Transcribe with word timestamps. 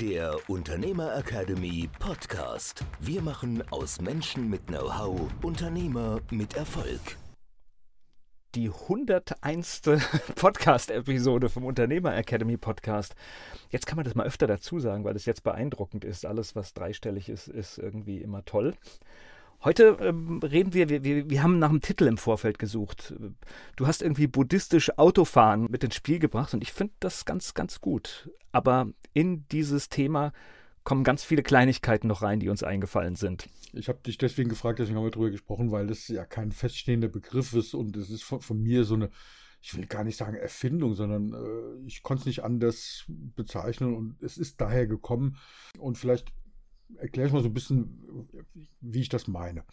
der 0.00 0.38
Unternehmer 0.48 1.16
Academy 1.16 1.88
Podcast. 1.98 2.84
Wir 3.00 3.20
machen 3.20 3.64
aus 3.72 4.00
Menschen 4.00 4.48
mit 4.48 4.68
Know-how 4.68 5.28
Unternehmer 5.42 6.20
mit 6.30 6.54
Erfolg. 6.54 7.00
Die 8.54 8.70
101. 8.70 9.82
Podcast-Episode 10.36 11.48
vom 11.48 11.64
Unternehmer 11.64 12.16
Academy 12.16 12.56
Podcast. 12.56 13.16
Jetzt 13.70 13.86
kann 13.88 13.96
man 13.96 14.04
das 14.04 14.14
mal 14.14 14.26
öfter 14.26 14.46
dazu 14.46 14.78
sagen, 14.78 15.02
weil 15.02 15.16
es 15.16 15.26
jetzt 15.26 15.42
beeindruckend 15.42 16.04
ist. 16.04 16.24
Alles, 16.24 16.54
was 16.54 16.74
dreistellig 16.74 17.28
ist, 17.28 17.48
ist 17.48 17.78
irgendwie 17.78 18.18
immer 18.18 18.44
toll. 18.44 18.74
Heute 19.64 19.98
ähm, 20.00 20.38
reden 20.38 20.72
wir, 20.72 20.88
wir, 20.88 21.28
wir, 21.28 21.42
haben 21.42 21.58
nach 21.58 21.70
einem 21.70 21.80
Titel 21.80 22.06
im 22.06 22.16
Vorfeld 22.16 22.60
gesucht. 22.60 23.14
Du 23.74 23.86
hast 23.88 24.02
irgendwie 24.02 24.28
buddhistisch 24.28 24.96
Autofahren 24.96 25.66
mit 25.68 25.82
ins 25.82 25.96
Spiel 25.96 26.20
gebracht 26.20 26.54
und 26.54 26.62
ich 26.62 26.72
finde 26.72 26.94
das 27.00 27.24
ganz, 27.24 27.54
ganz 27.54 27.80
gut. 27.80 28.30
Aber 28.52 28.88
in 29.14 29.46
dieses 29.48 29.88
Thema 29.88 30.32
kommen 30.84 31.02
ganz 31.02 31.24
viele 31.24 31.42
Kleinigkeiten 31.42 32.06
noch 32.06 32.22
rein, 32.22 32.38
die 32.38 32.48
uns 32.48 32.62
eingefallen 32.62 33.16
sind. 33.16 33.48
Ich 33.72 33.88
habe 33.88 33.98
dich 33.98 34.16
deswegen 34.16 34.48
gefragt, 34.48 34.78
deswegen 34.78 34.96
haben 34.96 35.04
wir 35.04 35.10
darüber 35.10 35.30
gesprochen, 35.30 35.72
weil 35.72 35.88
das 35.88 36.06
ja 36.06 36.24
kein 36.24 36.52
feststehender 36.52 37.08
Begriff 37.08 37.52
ist 37.52 37.74
und 37.74 37.96
es 37.96 38.10
ist 38.10 38.22
von, 38.22 38.40
von 38.40 38.62
mir 38.62 38.84
so 38.84 38.94
eine, 38.94 39.10
ich 39.60 39.76
will 39.76 39.86
gar 39.86 40.04
nicht 40.04 40.16
sagen 40.16 40.36
Erfindung, 40.36 40.94
sondern 40.94 41.34
äh, 41.34 41.86
ich 41.86 42.04
konnte 42.04 42.22
es 42.22 42.26
nicht 42.26 42.44
anders 42.44 43.04
bezeichnen 43.08 43.94
und 43.94 44.22
es 44.22 44.38
ist 44.38 44.60
daher 44.60 44.86
gekommen. 44.86 45.36
Und 45.78 45.98
vielleicht 45.98 46.32
erkläre 46.96 47.28
ich 47.28 47.32
mal 47.32 47.42
so 47.42 47.48
ein 47.48 47.54
bisschen, 47.54 48.28
wie 48.80 49.00
ich 49.00 49.08
das 49.08 49.28
meine. 49.28 49.64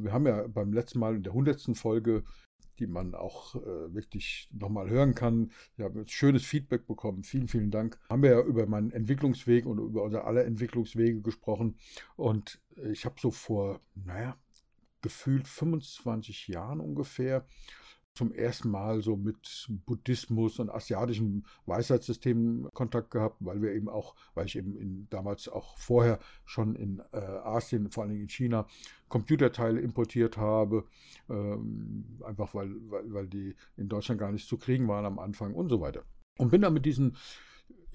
Wir 0.00 0.12
haben 0.12 0.26
ja 0.26 0.46
beim 0.46 0.72
letzten 0.72 0.98
Mal 0.98 1.16
in 1.16 1.22
der 1.22 1.32
hundertsten 1.32 1.74
Folge, 1.74 2.24
die 2.78 2.86
man 2.86 3.14
auch 3.14 3.54
äh, 3.54 3.94
wirklich 3.94 4.50
nochmal 4.52 4.90
hören 4.90 5.14
kann, 5.14 5.50
wir 5.76 5.86
haben 5.86 6.06
schönes 6.08 6.44
Feedback 6.44 6.86
bekommen. 6.86 7.22
Vielen, 7.22 7.48
vielen 7.48 7.70
Dank. 7.70 7.98
Haben 8.10 8.22
wir 8.22 8.30
ja 8.30 8.42
über 8.42 8.66
meinen 8.66 8.90
Entwicklungsweg 8.90 9.64
und 9.64 9.78
über 9.78 10.02
unsere 10.02 10.24
aller 10.24 10.44
Entwicklungswege 10.44 11.22
gesprochen. 11.22 11.76
Und 12.16 12.60
ich 12.90 13.06
habe 13.06 13.16
so 13.18 13.30
vor, 13.30 13.80
naja, 13.94 14.36
gefühlt 15.00 15.48
25 15.48 16.48
Jahren 16.48 16.80
ungefähr 16.80 17.46
zum 18.16 18.32
ersten 18.32 18.70
Mal 18.70 19.02
so 19.02 19.16
mit 19.16 19.68
Buddhismus 19.86 20.58
und 20.58 20.70
asiatischen 20.70 21.46
Weisheitssystemen 21.66 22.68
Kontakt 22.72 23.10
gehabt, 23.10 23.36
weil 23.40 23.62
wir 23.62 23.72
eben 23.72 23.88
auch, 23.88 24.14
weil 24.34 24.46
ich 24.46 24.56
eben 24.56 24.76
in, 24.76 25.06
damals 25.10 25.48
auch 25.48 25.76
vorher 25.76 26.18
schon 26.44 26.74
in 26.74 27.02
äh, 27.12 27.18
Asien, 27.18 27.90
vor 27.90 28.04
allem 28.04 28.20
in 28.20 28.28
China, 28.28 28.66
Computerteile 29.08 29.80
importiert 29.80 30.36
habe, 30.36 30.84
ähm, 31.28 32.18
einfach 32.24 32.54
weil, 32.54 32.74
weil, 32.88 33.12
weil 33.12 33.26
die 33.28 33.54
in 33.76 33.88
Deutschland 33.88 34.20
gar 34.20 34.32
nicht 34.32 34.48
zu 34.48 34.56
kriegen 34.56 34.88
waren 34.88 35.04
am 35.04 35.18
Anfang 35.18 35.54
und 35.54 35.68
so 35.68 35.80
weiter. 35.80 36.02
Und 36.38 36.50
bin 36.50 36.62
dann 36.62 36.74
mit 36.74 36.86
diesen 36.86 37.16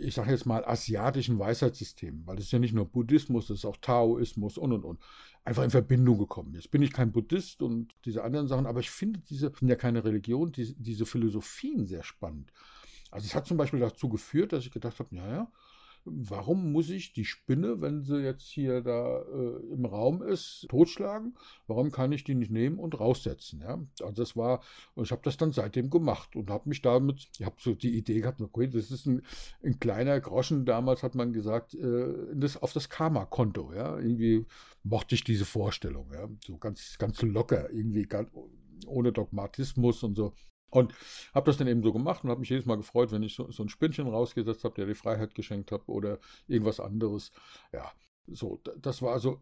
ich 0.02 0.16
sage 0.16 0.32
jetzt 0.32 0.46
mal, 0.46 0.66
asiatischen 0.66 1.40
Weisheitssystemen, 1.40 2.26
weil 2.26 2.38
es 2.38 2.46
ist 2.46 2.52
ja 2.52 2.60
nicht 2.60 2.74
nur 2.74 2.86
Buddhismus, 2.86 3.50
es 3.50 3.60
ist 3.60 3.66
auch 3.66 3.78
Taoismus 3.78 4.58
und 4.58 4.74
und 4.74 4.84
und, 4.84 5.00
einfach 5.44 5.64
in 5.64 5.70
Verbindung 5.70 6.18
gekommen. 6.18 6.54
Jetzt 6.54 6.72
bin 6.72 6.82
ich 6.82 6.92
kein 6.92 7.12
Buddhist 7.12 7.62
und 7.62 7.94
diese 8.06 8.24
anderen 8.24 8.48
Sachen, 8.48 8.66
aber 8.66 8.80
ich 8.80 8.90
finde 8.90 9.22
diese, 9.30 9.52
sind 9.58 9.70
ja 9.70 9.76
keine 9.76 10.04
Religion, 10.04 10.52
diese, 10.52 10.74
diese 10.76 11.06
Philosophien 11.06 11.86
sehr 11.86 12.04
spannend. 12.04 12.52
Also 13.12 13.26
es 13.26 13.36
hat 13.36 13.46
zum 13.46 13.58
Beispiel 13.58 13.80
dazu 13.80 14.10
geführt, 14.10 14.54
dass 14.54 14.66
ich 14.66 14.72
gedacht 14.72 15.00
habe, 15.00 15.16
naja, 15.16 15.52
warum 16.06 16.72
muss 16.72 16.90
ich 16.90 17.14
die 17.14 17.26
Spinne, 17.26 17.82
wenn 17.82 18.04
sie 18.04 18.22
jetzt 18.22 18.44
hier 18.44 18.82
da 18.82 19.22
äh, 19.22 19.74
im 19.74 19.86
Raum 19.86 20.22
ist, 20.22 20.66
totschlagen? 20.70 21.38
Warum 21.68 21.92
kann 21.92 22.12
ich 22.12 22.24
die 22.24 22.36
nicht 22.36 22.52
nehmen 22.52 22.80
und 22.80 23.00
raussetzen? 23.00 23.62
Ja? 23.62 23.80
Also 24.02 24.14
das 24.14 24.36
war, 24.36 24.62
und 24.96 25.06
ich 25.06 25.12
habe 25.12 25.22
das 25.24 25.38
dann 25.38 25.52
seitdem 25.52 25.90
gemacht 25.90 26.36
und 26.36 26.50
habe 26.50 26.70
mich 26.70 26.82
damit, 26.82 27.30
ich 27.38 27.46
habe 27.46 27.56
so 27.60 27.74
die 27.74 27.98
Idee 27.98 28.22
gehabt, 28.22 28.42
okay, 28.42 28.68
das 28.68 28.92
ist 28.92 29.06
ein, 29.06 29.22
ein 29.64 29.80
kleiner 29.80 30.20
Groschen, 30.20 30.66
damals 30.66 31.04
hat 31.04 31.16
man 31.16 31.34
gesagt, 31.34 31.74
äh, 31.76 32.14
das, 32.34 32.58
auf 32.58 32.74
das 32.74 32.90
Karma-Konto. 32.90 33.74
Ja? 33.74 33.98
Irgendwie 33.98 34.46
mochte 34.84 35.16
ich 35.16 35.24
diese 35.24 35.46
Vorstellung, 35.46 36.12
ja? 36.14 36.28
so 36.46 36.58
ganz, 36.58 36.98
ganz 36.98 37.22
locker, 37.22 37.72
irgendwie 37.72 38.04
ganz, 38.04 38.30
ohne 38.88 39.12
Dogmatismus 39.12 40.04
und 40.04 40.16
so. 40.16 40.34
Und 40.72 40.94
habe 41.34 41.46
das 41.46 41.58
dann 41.58 41.68
eben 41.68 41.84
so 41.84 41.94
gemacht 41.94 42.24
und 42.24 42.30
habe 42.30 42.40
mich 42.40 42.50
jedes 42.50 42.66
Mal 42.66 42.78
gefreut, 42.78 43.12
wenn 43.12 43.24
ich 43.24 43.36
so, 43.36 43.52
so 43.52 43.62
ein 43.62 43.70
Spinnchen 43.70 44.08
rausgesetzt 44.08 44.64
habe, 44.64 44.76
der 44.76 44.86
die 44.86 44.96
Freiheit 44.96 45.36
geschenkt 45.36 45.72
habe 45.72 45.84
oder 45.92 46.20
irgendwas 46.48 46.80
anderes. 46.80 47.32
Ja, 47.74 47.92
so, 48.28 48.62
das 48.80 49.02
war 49.02 49.14
also, 49.14 49.42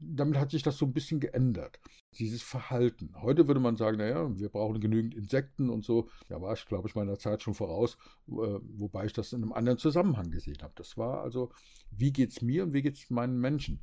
damit 0.00 0.38
hat 0.38 0.50
sich 0.50 0.62
das 0.62 0.76
so 0.76 0.86
ein 0.86 0.92
bisschen 0.92 1.20
geändert, 1.20 1.78
dieses 2.18 2.42
Verhalten. 2.42 3.14
Heute 3.20 3.46
würde 3.46 3.60
man 3.60 3.76
sagen, 3.76 3.98
naja, 3.98 4.36
wir 4.36 4.48
brauchen 4.48 4.80
genügend 4.80 5.14
Insekten 5.14 5.70
und 5.70 5.84
so. 5.84 6.08
Ja, 6.28 6.40
war 6.40 6.54
ich, 6.54 6.66
glaube 6.66 6.88
ich, 6.88 6.94
meiner 6.94 7.18
Zeit 7.18 7.42
schon 7.42 7.54
voraus, 7.54 7.96
äh, 8.28 8.32
wobei 8.32 9.06
ich 9.06 9.12
das 9.12 9.32
in 9.32 9.42
einem 9.42 9.52
anderen 9.52 9.78
Zusammenhang 9.78 10.30
gesehen 10.30 10.58
habe. 10.62 10.72
Das 10.76 10.96
war 10.96 11.22
also, 11.22 11.52
wie 11.90 12.12
geht 12.12 12.30
es 12.30 12.42
mir 12.42 12.64
und 12.64 12.72
wie 12.72 12.82
geht 12.82 12.96
es 12.96 13.10
meinen 13.10 13.38
Menschen, 13.38 13.80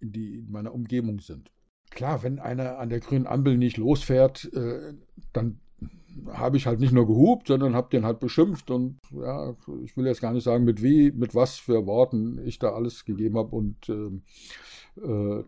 die 0.00 0.36
in 0.36 0.50
meiner 0.50 0.72
Umgebung 0.72 1.20
sind. 1.20 1.50
Klar, 1.90 2.22
wenn 2.22 2.38
einer 2.38 2.78
an 2.78 2.88
der 2.88 3.00
grünen 3.00 3.26
Ampel 3.26 3.58
nicht 3.58 3.76
losfährt, 3.76 4.50
äh, 4.54 4.94
dann 5.32 5.60
habe 6.32 6.56
ich 6.56 6.66
halt 6.66 6.80
nicht 6.80 6.92
nur 6.92 7.06
gehupt, 7.06 7.48
sondern 7.48 7.74
habe 7.74 7.90
den 7.90 8.04
halt 8.04 8.20
beschimpft 8.20 8.70
und 8.70 8.98
ja, 9.12 9.54
ich 9.84 9.96
will 9.96 10.06
jetzt 10.06 10.20
gar 10.20 10.32
nicht 10.32 10.44
sagen, 10.44 10.64
mit 10.64 10.82
wie, 10.82 11.12
mit 11.12 11.34
was 11.34 11.56
für 11.56 11.86
Worten 11.86 12.38
ich 12.44 12.58
da 12.58 12.72
alles 12.72 13.04
gegeben 13.04 13.38
habe 13.38 13.54
und 13.54 13.88
äh, 13.88 15.00
äh, 15.00 15.44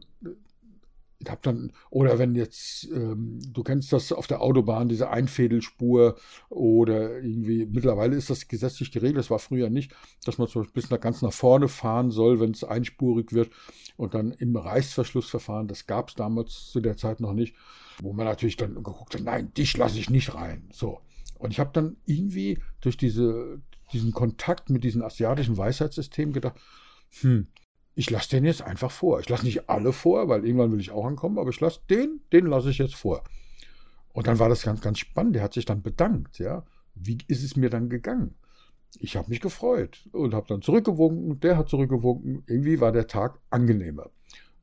habe 1.31 1.41
dann, 1.43 1.73
oder 1.91 2.19
wenn 2.19 2.35
jetzt, 2.35 2.89
ähm, 2.93 3.39
du 3.53 3.63
kennst 3.63 3.93
das 3.93 4.13
auf 4.13 4.27
der 4.27 4.43
Autobahn, 4.43 4.89
diese 4.89 5.11
Einfädelspur 5.11 6.17
oder 6.49 7.21
irgendwie, 7.21 7.67
mittlerweile 7.67 8.17
ist 8.17 8.31
das 8.31 8.49
gesetzlich 8.49 8.93
geregelt, 8.93 9.19
das 9.19 9.31
war 9.31 9.39
früher 9.39 9.71
nicht, 9.71 9.93
dass 10.25 10.39
man 10.39 10.49
zum 10.49 10.63
Beispiel 10.63 10.83
bis 10.83 10.91
nach 10.91 11.01
ganz 11.01 11.23
nach 11.23 11.33
vorne 11.33 11.69
fahren 11.69 12.11
soll, 12.11 12.41
wenn 12.41 12.53
es 12.53 12.65
einspurig 12.65 13.33
wird 13.33 13.51
und 13.97 14.15
dann 14.15 14.33
im 14.33 14.57
Reißverschlussverfahren, 14.57 15.69
das 15.69 15.87
gab 15.87 16.09
es 16.09 16.15
damals 16.15 16.71
zu 16.71 16.81
der 16.81 16.97
Zeit 16.97 17.21
noch 17.21 17.33
nicht, 17.33 17.55
wo 18.01 18.13
man 18.13 18.27
natürlich 18.27 18.57
dann 18.57 18.75
geguckt 18.75 19.15
hat, 19.15 19.23
nein, 19.23 19.53
dich 19.55 19.77
lasse 19.77 19.99
ich 19.99 20.11
nicht 20.11 20.35
rein. 20.35 20.69
So. 20.73 21.01
Und 21.39 21.51
ich 21.51 21.61
habe 21.61 21.71
dann 21.73 21.97
irgendwie 22.07 22.59
durch 22.81 22.97
diese, 22.97 23.61
diesen 23.93 24.13
Kontakt 24.13 24.71
mit 24.71 24.85
diesem 24.85 25.03
asiatischen 25.03 25.57
Weisheitssystem 25.57 26.33
gedacht, 26.33 26.59
hm, 27.21 27.49
ich 27.95 28.11
lasse 28.11 28.31
den 28.31 28.45
jetzt 28.45 28.63
einfach 28.63 28.91
vor. 28.91 29.21
Ich 29.21 29.29
lasse 29.29 29.45
nicht 29.45 29.69
alle 29.69 29.93
vor, 29.93 30.29
weil 30.29 30.45
irgendwann 30.45 30.73
will 30.73 30.81
ich 30.81 30.91
auch 30.91 31.05
ankommen, 31.05 31.39
aber 31.39 31.51
ich 31.51 31.61
lasse 31.61 31.81
den, 31.91 32.21
den 32.33 32.47
lasse 32.47 32.71
ich 32.71 32.79
jetzt 32.79 32.95
vor. 32.95 33.23
Und 34.13 34.27
dann 34.27 34.39
war 34.39 34.49
das 34.49 34.63
ganz, 34.63 34.81
ganz 34.81 34.99
spannend. 34.99 35.37
Der 35.37 35.43
hat 35.43 35.53
sich 35.53 35.65
dann 35.65 35.83
bedankt, 35.83 36.39
ja. 36.39 36.65
Wie 36.95 37.19
ist 37.29 37.43
es 37.43 37.57
mir 37.57 37.71
dann 37.71 37.89
gegangen? 37.89 38.35
Ich 38.99 39.17
habe 39.17 39.31
mich 39.31 39.41
gefreut 39.41 40.07
und 40.13 40.35
habe 40.35 40.47
dann 40.49 40.61
zurückgewunken, 40.61 41.41
der 41.41 41.57
hat 41.57 41.69
zurückgewunken. 41.69 42.43
Irgendwie 42.47 42.81
war 42.81 42.93
der 42.93 43.07
Tag 43.07 43.39
angenehmer. 43.49 44.11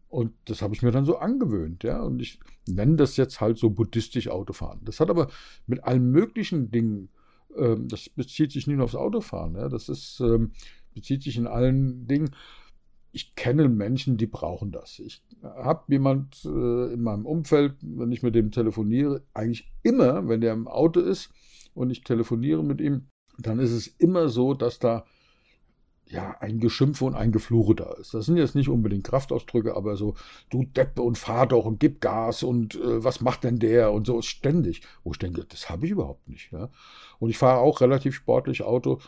Und 0.07 0.34
das 0.46 0.61
habe 0.61 0.73
ich 0.73 0.81
mir 0.81 0.91
dann 0.91 1.06
so 1.06 1.17
angewöhnt, 1.17 1.84
ja. 1.84 2.01
Und 2.01 2.22
ich 2.22 2.40
nenne 2.67 2.96
das 2.96 3.17
jetzt 3.17 3.41
halt 3.41 3.57
so 3.57 3.69
buddhistisch 3.69 4.28
Autofahren. 4.28 4.79
Das 4.84 5.00
hat 5.00 5.09
aber 5.09 5.29
mit 5.67 5.84
allen 5.84 6.11
möglichen 6.11 6.72
Dingen, 6.72 7.09
ähm, 7.56 7.88
das 7.88 8.09
bezieht 8.09 8.51
sich 8.51 8.67
nicht 8.67 8.78
nur 8.78 8.85
aufs 8.85 8.96
Autofahren, 8.96 9.56
ja. 9.56 9.69
Das 9.69 9.88
ist, 9.90 10.19
ähm, 10.19 10.51
bezieht 10.93 11.23
sich 11.23 11.37
in 11.37 11.47
allen 11.47 12.08
Dingen 12.08 12.31
ich 13.11 13.35
kenne 13.35 13.67
Menschen, 13.70 14.17
die 14.17 14.28
brauchen 14.28 14.72
das. 14.72 15.00
Ich 15.00 15.23
habe 15.44 15.84
jemand 15.88 16.44
äh, 16.46 16.94
in 16.94 17.02
meinem 17.02 17.26
Umfeld, 17.26 17.76
wenn 17.82 18.11
ich 18.11 18.23
mit 18.23 18.35
dem 18.35 18.52
telefoniere, 18.52 19.23
eigentlich 19.34 19.72
immer, 19.84 20.28
wenn 20.28 20.41
der 20.41 20.53
im 20.53 20.67
Auto 20.67 21.00
ist 21.00 21.32
und 21.73 21.90
ich 21.90 22.03
telefoniere 22.03 22.64
mit 22.64 22.82
ihm, 22.82 23.08
dann 23.38 23.59
ist 23.59 23.72
es 23.72 23.88
immer 23.88 24.29
so, 24.29 24.53
dass 24.53 24.79
da 24.79 25.06
ja 26.06 26.35
ein 26.40 26.59
Geschimpfe 26.59 27.06
und 27.06 27.16
ein 27.16 27.32
Gefluche 27.32 27.76
da 27.76 27.94
ist. 27.94 28.14
Das 28.14 28.26
sind 28.26 28.38
jetzt 28.38 28.56
nicht 28.56 28.70
unbedingt 28.70 29.03
Kraftausdrücke, 29.03 29.76
aber 29.76 29.96
so, 29.96 30.16
du 30.50 30.64
Deppe 30.64 31.02
und 31.02 31.17
fahr 31.17 31.47
doch 31.47 31.66
und 31.66 31.79
gib 31.79 32.02
Gas 32.02 32.41
und 32.44 32.76
äh, 32.76 33.03
was 33.03 33.22
macht 33.22 33.44
denn 33.44 33.59
der 33.59 33.91
und 33.91 34.08
so 34.08 34.22
ständig. 34.22 34.82
Wo 35.03 35.12
ich 35.12 35.20
denke, 35.20 35.46
das 35.46 35.70
habe 35.70 35.85
ich 35.85 35.91
überhaupt 35.91 36.28
nicht. 36.28 36.52
Ja? 36.52 36.70
Und 37.20 37.29
ich 37.29 37.38
fahre 37.38 37.59
auch 37.59 37.82
relativ 37.82 38.16
sportlich 38.16 38.64
Auto 38.64 39.00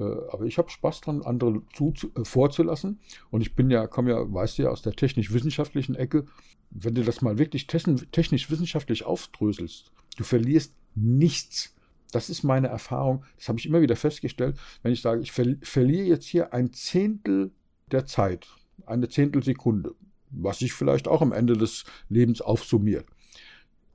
aber 0.00 0.44
ich 0.44 0.58
habe 0.58 0.70
Spaß 0.70 1.00
dran, 1.00 1.22
andere 1.22 1.62
zu, 1.74 1.92
äh, 2.14 2.24
vorzulassen. 2.24 3.00
Und 3.30 3.40
ich 3.40 3.54
bin 3.54 3.70
ja, 3.70 3.86
komme 3.86 4.10
ja, 4.10 4.32
weißt 4.32 4.58
du 4.58 4.62
ja, 4.64 4.70
aus 4.70 4.82
der 4.82 4.92
technisch-wissenschaftlichen 4.92 5.94
Ecke. 5.94 6.26
Wenn 6.70 6.94
du 6.94 7.04
das 7.04 7.22
mal 7.22 7.38
wirklich 7.38 7.66
technisch-wissenschaftlich 7.66 9.04
aufdröselst, 9.04 9.92
du 10.16 10.24
verlierst 10.24 10.74
nichts 10.94 11.76
das 12.12 12.30
ist 12.30 12.44
meine 12.44 12.68
Erfahrung, 12.68 13.24
das 13.36 13.48
habe 13.48 13.58
ich 13.58 13.66
immer 13.66 13.80
wieder 13.80 13.96
festgestellt, 13.96 14.56
wenn 14.82 14.92
ich 14.92 15.02
sage, 15.02 15.20
ich 15.20 15.32
ver 15.32 15.56
verliere 15.62 16.06
jetzt 16.06 16.26
hier 16.26 16.52
ein 16.52 16.72
Zehntel 16.72 17.50
der 17.90 18.06
Zeit, 18.06 18.46
eine 18.86 19.08
Zehntelsekunde, 19.08 19.94
was 20.30 20.60
sich 20.60 20.72
vielleicht 20.72 21.08
auch 21.08 21.22
am 21.22 21.32
Ende 21.32 21.56
des 21.56 21.84
Lebens 22.08 22.40
aufsummiert, 22.40 23.06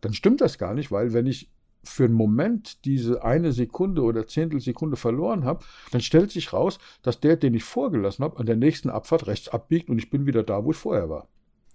dann 0.02 0.14
stimmt 0.14 0.42
das 0.42 0.58
gar 0.58 0.74
nicht, 0.74 0.92
weil 0.92 1.14
wenn 1.14 1.26
ich 1.26 1.50
für 1.84 2.06
einen 2.06 2.14
Moment 2.14 2.86
diese 2.86 3.24
eine 3.24 3.52
Sekunde 3.52 4.04
oder 4.04 4.28
Zehntelsekunde 4.28 4.98
verloren 4.98 5.46
habe, 5.46 5.64
dann 5.92 6.02
stellt 6.02 6.32
sich 6.32 6.54
raus, 6.54 6.80
dass 7.02 7.20
der, 7.20 7.36
den 7.36 7.54
ich 7.54 7.64
vorgelassen 7.64 8.24
habe, 8.24 8.38
an 8.38 8.46
der 8.46 8.56
nächsten 8.56 8.90
Abfahrt 8.90 9.28
rechts 9.28 9.50
abbiegt 9.50 9.90
und 9.90 9.98
ich 9.98 10.10
bin 10.10 10.26
wieder 10.26 10.44
da, 10.44 10.64
wo 10.64 10.72
ich 10.72 10.78
vorher 10.78 11.10
war. 11.10 11.28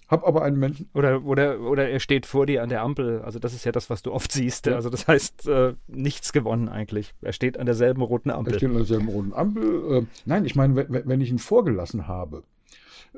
Hab 0.08 0.26
aber 0.26 0.42
einen 0.42 0.58
Menschen. 0.58 0.88
Oder, 0.94 1.24
oder, 1.24 1.60
oder 1.60 1.88
er 1.88 1.98
steht 1.98 2.26
vor 2.26 2.46
dir 2.46 2.62
an 2.62 2.68
der 2.68 2.82
Ampel. 2.82 3.22
Also, 3.22 3.40
das 3.40 3.54
ist 3.54 3.64
ja 3.64 3.72
das, 3.72 3.90
was 3.90 4.02
du 4.02 4.12
oft 4.12 4.30
siehst. 4.30 4.66
Ja. 4.66 4.76
Also, 4.76 4.88
das 4.88 5.08
heißt, 5.08 5.48
äh, 5.48 5.74
nichts 5.88 6.32
gewonnen 6.32 6.68
eigentlich. 6.68 7.12
Er 7.22 7.32
steht 7.32 7.58
an 7.58 7.66
derselben 7.66 8.02
roten 8.02 8.30
Ampel. 8.30 8.54
Er 8.54 8.58
steht 8.58 8.70
an 8.70 8.76
derselben 8.76 9.08
roten 9.08 9.32
Ampel. 9.32 9.96
Äh, 9.96 10.06
nein, 10.24 10.44
ich 10.44 10.54
meine, 10.54 10.76
wenn, 10.76 11.08
wenn 11.08 11.20
ich 11.20 11.30
ihn 11.30 11.40
vorgelassen 11.40 12.06
habe, 12.06 12.44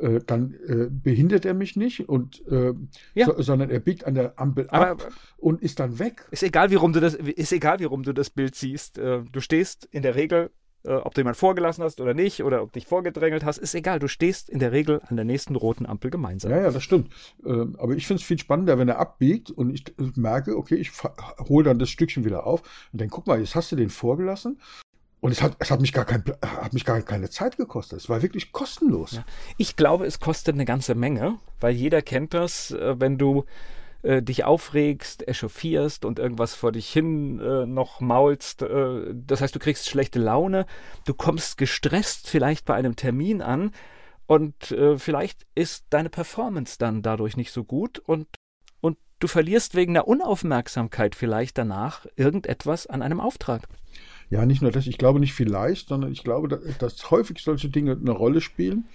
äh, 0.00 0.20
dann 0.26 0.54
äh, 0.66 0.88
behindert 0.90 1.44
er 1.44 1.54
mich 1.54 1.76
nicht 1.76 2.08
und 2.08 2.46
äh, 2.48 2.72
ja. 3.14 3.26
so, 3.26 3.42
sondern 3.42 3.70
er 3.70 3.80
biegt 3.80 4.04
an 4.04 4.14
der 4.14 4.38
Ampel 4.38 4.68
aber, 4.70 4.90
ab 4.90 5.08
und 5.36 5.62
ist 5.62 5.80
dann 5.80 5.98
weg. 5.98 6.26
Ist 6.30 6.42
egal, 6.42 6.70
wie 6.70 6.76
rum 6.76 6.92
du 6.92 7.00
das, 7.00 7.14
ist 7.14 7.52
egal, 7.52 7.80
wie 7.80 7.84
rum 7.84 8.02
du 8.02 8.12
das 8.12 8.30
Bild 8.30 8.54
siehst. 8.54 8.98
Äh, 8.98 9.22
du 9.30 9.40
stehst 9.40 9.88
in 9.90 10.02
der 10.02 10.14
Regel, 10.14 10.50
äh, 10.84 10.92
ob 10.92 11.14
du 11.14 11.20
jemanden 11.20 11.38
vorgelassen 11.38 11.82
hast 11.82 12.00
oder 12.00 12.14
nicht, 12.14 12.44
oder 12.44 12.62
ob 12.62 12.72
dich 12.72 12.86
vorgedrängelt 12.86 13.44
hast, 13.44 13.58
ist 13.58 13.74
egal. 13.74 13.98
Du 13.98 14.08
stehst 14.08 14.48
in 14.48 14.58
der 14.60 14.72
Regel 14.72 15.00
an 15.06 15.16
der 15.16 15.24
nächsten 15.24 15.56
roten 15.56 15.86
Ampel 15.86 16.10
gemeinsam. 16.10 16.50
Ja, 16.50 16.60
ja, 16.62 16.70
das 16.70 16.82
stimmt. 16.82 17.12
Ähm, 17.44 17.76
aber 17.78 17.94
ich 17.94 18.06
finde 18.06 18.20
es 18.20 18.26
viel 18.26 18.38
spannender, 18.38 18.78
wenn 18.78 18.88
er 18.88 18.98
abbiegt 18.98 19.50
und 19.50 19.74
ich 19.74 19.84
merke, 20.16 20.56
okay, 20.56 20.76
ich 20.76 20.92
hole 21.48 21.64
dann 21.64 21.78
das 21.78 21.90
Stückchen 21.90 22.24
wieder 22.24 22.46
auf 22.46 22.62
und 22.92 23.00
dann 23.00 23.08
guck 23.08 23.26
mal, 23.26 23.40
jetzt 23.40 23.54
hast 23.54 23.72
du 23.72 23.76
den 23.76 23.90
vorgelassen 23.90 24.60
und 25.20 25.32
es 25.32 25.42
hat, 25.42 25.56
es 25.58 25.70
hat 25.70 25.80
mich 25.80 25.92
gar 25.92 26.04
kein, 26.04 26.22
hat 26.42 26.72
mich 26.72 26.84
gar 26.84 27.00
keine 27.02 27.28
Zeit 27.28 27.56
gekostet. 27.56 27.98
Es 27.98 28.08
war 28.08 28.22
wirklich 28.22 28.52
kostenlos. 28.52 29.12
Ja. 29.12 29.24
Ich 29.56 29.76
glaube, 29.76 30.06
es 30.06 30.20
kostet 30.20 30.54
eine 30.54 30.64
ganze 30.64 30.94
Menge, 30.94 31.38
weil 31.60 31.74
jeder 31.74 32.02
kennt 32.02 32.34
das, 32.34 32.70
äh, 32.70 33.00
wenn 33.00 33.18
du 33.18 33.44
äh, 34.02 34.22
dich 34.22 34.44
aufregst, 34.44 35.26
echauffierst 35.26 36.04
und 36.04 36.20
irgendwas 36.20 36.54
vor 36.54 36.70
dich 36.70 36.88
hin 36.88 37.40
äh, 37.40 37.66
noch 37.66 38.00
maulst. 38.00 38.62
Äh, 38.62 39.12
das 39.12 39.40
heißt, 39.40 39.54
du 39.54 39.58
kriegst 39.58 39.88
schlechte 39.88 40.20
Laune, 40.20 40.66
du 41.04 41.14
kommst 41.14 41.58
gestresst 41.58 42.28
vielleicht 42.28 42.64
bei 42.64 42.74
einem 42.74 42.94
Termin 42.94 43.42
an 43.42 43.72
und 44.26 44.70
äh, 44.70 44.98
vielleicht 44.98 45.46
ist 45.56 45.86
deine 45.90 46.10
Performance 46.10 46.76
dann 46.78 47.02
dadurch 47.02 47.36
nicht 47.36 47.50
so 47.50 47.64
gut 47.64 47.98
und 47.98 48.28
und 48.80 48.98
du 49.18 49.26
verlierst 49.26 49.74
wegen 49.74 49.94
der 49.94 50.06
Unaufmerksamkeit 50.06 51.16
vielleicht 51.16 51.58
danach 51.58 52.06
irgendetwas 52.14 52.86
an 52.86 53.02
einem 53.02 53.20
Auftrag. 53.20 53.66
Ja, 54.30 54.44
nicht 54.44 54.62
nur 54.62 54.70
das, 54.70 54.86
ich 54.86 54.98
glaube 54.98 55.20
nicht 55.20 55.32
vielleicht, 55.32 55.88
sondern 55.88 56.12
ich 56.12 56.22
glaube, 56.22 56.48
dass, 56.48 56.78
dass 56.78 57.10
häufig 57.10 57.38
solche 57.38 57.68
Dinge 57.68 57.92
eine 57.92 58.10
Rolle 58.10 58.40
spielen. 58.40 58.86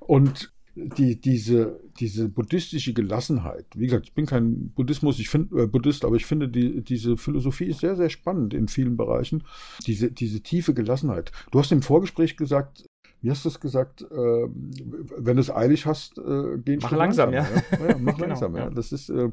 Und 0.00 0.52
die, 0.74 1.20
diese, 1.20 1.80
diese 2.00 2.28
buddhistische 2.28 2.94
Gelassenheit, 2.94 3.66
wie 3.74 3.86
gesagt, 3.86 4.06
ich 4.06 4.14
bin 4.14 4.26
kein 4.26 4.70
Buddhismus, 4.70 5.18
ich 5.18 5.28
finde 5.28 5.64
äh, 5.64 5.66
Buddhist, 5.66 6.04
aber 6.04 6.16
ich 6.16 6.24
finde, 6.24 6.48
die, 6.48 6.82
diese 6.82 7.16
Philosophie 7.16 7.66
ist 7.66 7.80
sehr, 7.80 7.94
sehr 7.94 8.08
spannend 8.08 8.54
in 8.54 8.68
vielen 8.68 8.96
Bereichen. 8.96 9.44
Diese, 9.86 10.10
diese 10.10 10.40
tiefe 10.40 10.72
Gelassenheit. 10.72 11.30
Du 11.50 11.58
hast 11.58 11.72
im 11.72 11.82
Vorgespräch 11.82 12.36
gesagt, 12.36 12.86
wie 13.22 13.30
hast 13.30 13.44
du 13.44 13.48
es 13.48 13.60
gesagt, 13.60 14.02
äh, 14.02 14.06
wenn 14.14 15.36
du 15.36 15.40
es 15.40 15.50
eilig 15.50 15.86
hast, 15.86 16.18
äh, 16.18 16.58
geh 16.58 16.76
Mach 16.82 16.90
langsam, 16.90 17.30
langsam, 17.30 17.32
ja. 17.32 17.46
ja. 17.78 17.88
ja 17.88 17.98
mach 17.98 18.14
genau, 18.16 18.26
langsam, 18.26 18.56
ja. 18.56 18.68
Das 18.68 18.90
ist 18.90 19.08
äh, 19.10 19.30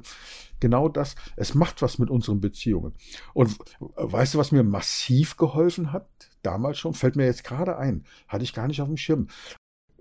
genau 0.59 0.89
das. 0.89 1.15
Es 1.35 1.55
macht 1.55 1.81
was 1.81 1.97
mit 1.97 2.11
unseren 2.11 2.39
Beziehungen. 2.39 2.93
Und 3.33 3.57
weißt 3.79 4.35
du, 4.35 4.37
was 4.37 4.51
mir 4.51 4.63
massiv 4.63 5.37
geholfen 5.37 5.91
hat? 5.91 6.07
Damals 6.43 6.77
schon, 6.77 6.93
fällt 6.93 7.15
mir 7.15 7.25
jetzt 7.25 7.43
gerade 7.43 7.77
ein, 7.77 8.03
hatte 8.27 8.43
ich 8.43 8.53
gar 8.53 8.67
nicht 8.67 8.79
auf 8.81 8.87
dem 8.87 8.97
Schirm. 8.97 9.27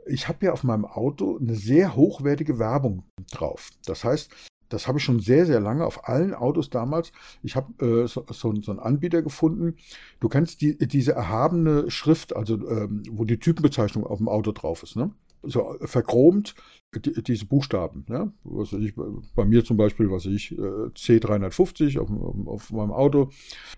Ich 0.06 0.28
habe 0.28 0.46
ja 0.46 0.52
auf 0.52 0.64
meinem 0.64 0.84
Auto 0.84 1.38
eine 1.38 1.54
sehr 1.54 1.96
hochwertige 1.96 2.58
Werbung 2.58 3.04
drauf. 3.30 3.70
Das 3.86 4.04
heißt, 4.04 4.30
das 4.68 4.86
habe 4.86 4.98
ich 4.98 5.04
schon 5.04 5.20
sehr, 5.20 5.46
sehr 5.46 5.60
lange 5.60 5.84
auf 5.84 6.08
allen 6.08 6.34
Autos 6.34 6.70
damals. 6.70 7.12
Ich 7.42 7.56
habe 7.56 7.72
äh, 7.84 8.06
so, 8.06 8.24
so, 8.30 8.54
so, 8.60 8.70
einen 8.70 8.80
Anbieter 8.80 9.22
gefunden. 9.22 9.76
Du 10.20 10.28
kennst 10.28 10.60
die, 10.60 10.76
diese 10.78 11.12
erhabene 11.12 11.90
Schrift, 11.90 12.36
also 12.36 12.54
ähm, 12.68 13.02
wo 13.10 13.24
die 13.24 13.38
Typenbezeichnung 13.38 14.06
auf 14.06 14.18
dem 14.18 14.28
Auto 14.28 14.52
drauf 14.52 14.82
ist, 14.82 14.96
ne? 14.96 15.10
So 15.42 15.76
verchromt 15.82 16.54
die, 16.96 17.22
diese 17.22 17.46
Buchstaben. 17.46 18.04
Ne? 18.08 18.32
Was 18.44 18.72
ich, 18.72 18.94
bei 19.34 19.44
mir 19.44 19.64
zum 19.64 19.76
Beispiel, 19.76 20.10
was 20.10 20.26
ich, 20.26 20.52
äh, 20.52 20.56
C350 20.56 21.98
auf, 21.98 22.10
auf, 22.46 22.70
meinem 22.72 22.92
Auto. 22.92 23.30